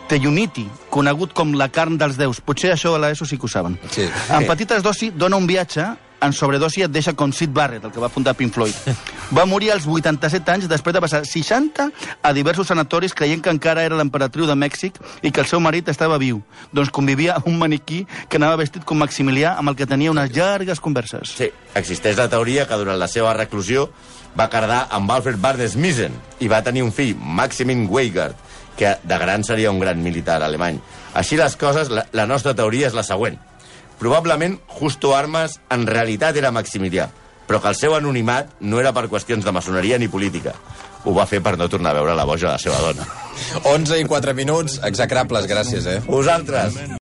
Teyuniti, 0.07 0.65
conegut 0.91 1.31
com 1.35 1.53
la 1.55 1.67
carn 1.71 1.97
dels 1.97 2.17
déus. 2.19 2.39
Potser 2.43 2.73
això 2.73 2.91
a 2.95 2.99
l'ESO 2.99 3.25
sí 3.27 3.37
que 3.39 3.47
ho 3.47 3.51
saben. 3.51 3.77
Sí. 3.91 4.07
En 4.35 4.47
petites 4.47 4.83
dosi 4.83 5.11
dona 5.15 5.35
un 5.39 5.47
viatge, 5.47 5.85
en 6.23 6.33
sobredosi 6.33 6.83
et 6.85 6.91
deixa 6.91 7.13
com 7.17 7.31
Sid 7.35 7.51
Barrett, 7.53 7.83
el 7.85 7.91
que 7.93 8.01
va 8.01 8.11
fundar 8.11 8.35
Pink 8.39 8.53
Floyd. 8.55 8.75
Va 9.33 9.45
morir 9.49 9.71
als 9.73 9.87
87 9.89 10.51
anys 10.51 10.67
després 10.69 10.93
de 10.93 11.01
passar 11.01 11.23
60 11.25 11.87
a 12.21 12.31
diversos 12.35 12.67
sanatoris 12.69 13.15
creient 13.17 13.41
que 13.41 13.49
encara 13.49 13.81
era 13.81 13.97
l'emperatriu 13.97 14.45
de 14.45 14.53
Mèxic 14.53 14.99
i 15.25 15.31
que 15.31 15.41
el 15.41 15.47
seu 15.49 15.61
marit 15.63 15.87
estava 15.89 16.19
viu. 16.21 16.43
Doncs 16.71 16.91
convivia 16.93 17.39
amb 17.39 17.47
un 17.49 17.57
maniquí 17.57 18.03
que 18.29 18.37
anava 18.37 18.59
vestit 18.61 18.85
com 18.85 18.99
Maximilià 19.01 19.55
amb 19.57 19.71
el 19.71 19.79
que 19.79 19.87
tenia 19.89 20.11
unes 20.13 20.29
llargues 20.35 20.83
converses. 20.83 21.33
Sí, 21.39 21.49
existeix 21.73 22.19
la 22.19 22.29
teoria 22.29 22.67
que 22.69 22.77
durant 22.77 22.99
la 22.99 23.09
seva 23.09 23.33
reclusió 23.33 23.87
va 24.37 24.49
quedar 24.53 24.83
amb 24.93 25.11
Alfred 25.13 25.39
Bardes 25.41 25.77
Misen 25.79 26.13
i 26.39 26.51
va 26.51 26.61
tenir 26.65 26.83
un 26.85 26.91
fill, 26.93 27.15
Maximin 27.17 27.87
Weigert, 27.89 28.37
que 28.77 28.95
de 29.03 29.17
gran 29.17 29.43
seria 29.43 29.71
un 29.71 29.79
gran 29.79 30.01
militar 30.03 30.41
alemany. 30.43 30.79
Així 31.13 31.37
les 31.37 31.55
coses, 31.57 31.89
la, 31.93 32.05
la 32.11 32.25
nostra 32.29 32.55
teoria 32.57 32.89
és 32.89 32.97
la 32.97 33.05
següent. 33.05 33.37
Probablement 33.99 34.57
Justo 34.79 35.15
Armas 35.15 35.59
en 35.71 35.85
realitat 35.87 36.37
era 36.39 36.51
Maximilià, 36.51 37.09
però 37.47 37.61
que 37.61 37.71
el 37.71 37.77
seu 37.79 37.95
anonimat 37.95 38.55
no 38.61 38.81
era 38.81 38.93
per 38.95 39.07
qüestions 39.11 39.45
de 39.45 39.53
maçoneria 39.55 39.99
ni 39.99 40.09
política. 40.11 40.55
Ho 41.03 41.13
va 41.15 41.27
fer 41.27 41.41
per 41.43 41.57
no 41.59 41.67
tornar 41.69 41.91
a 41.91 41.99
veure 41.99 42.15
la 42.15 42.25
boja 42.25 42.47
de 42.47 42.53
la 42.53 42.59
seva 42.61 42.79
dona. 42.79 43.07
11 43.67 43.99
i 43.99 44.07
4 44.07 44.33
minuts, 44.37 44.79
execrables, 44.87 45.47
gràcies, 45.51 45.87
eh? 45.87 45.99
Vosaltres, 46.07 46.99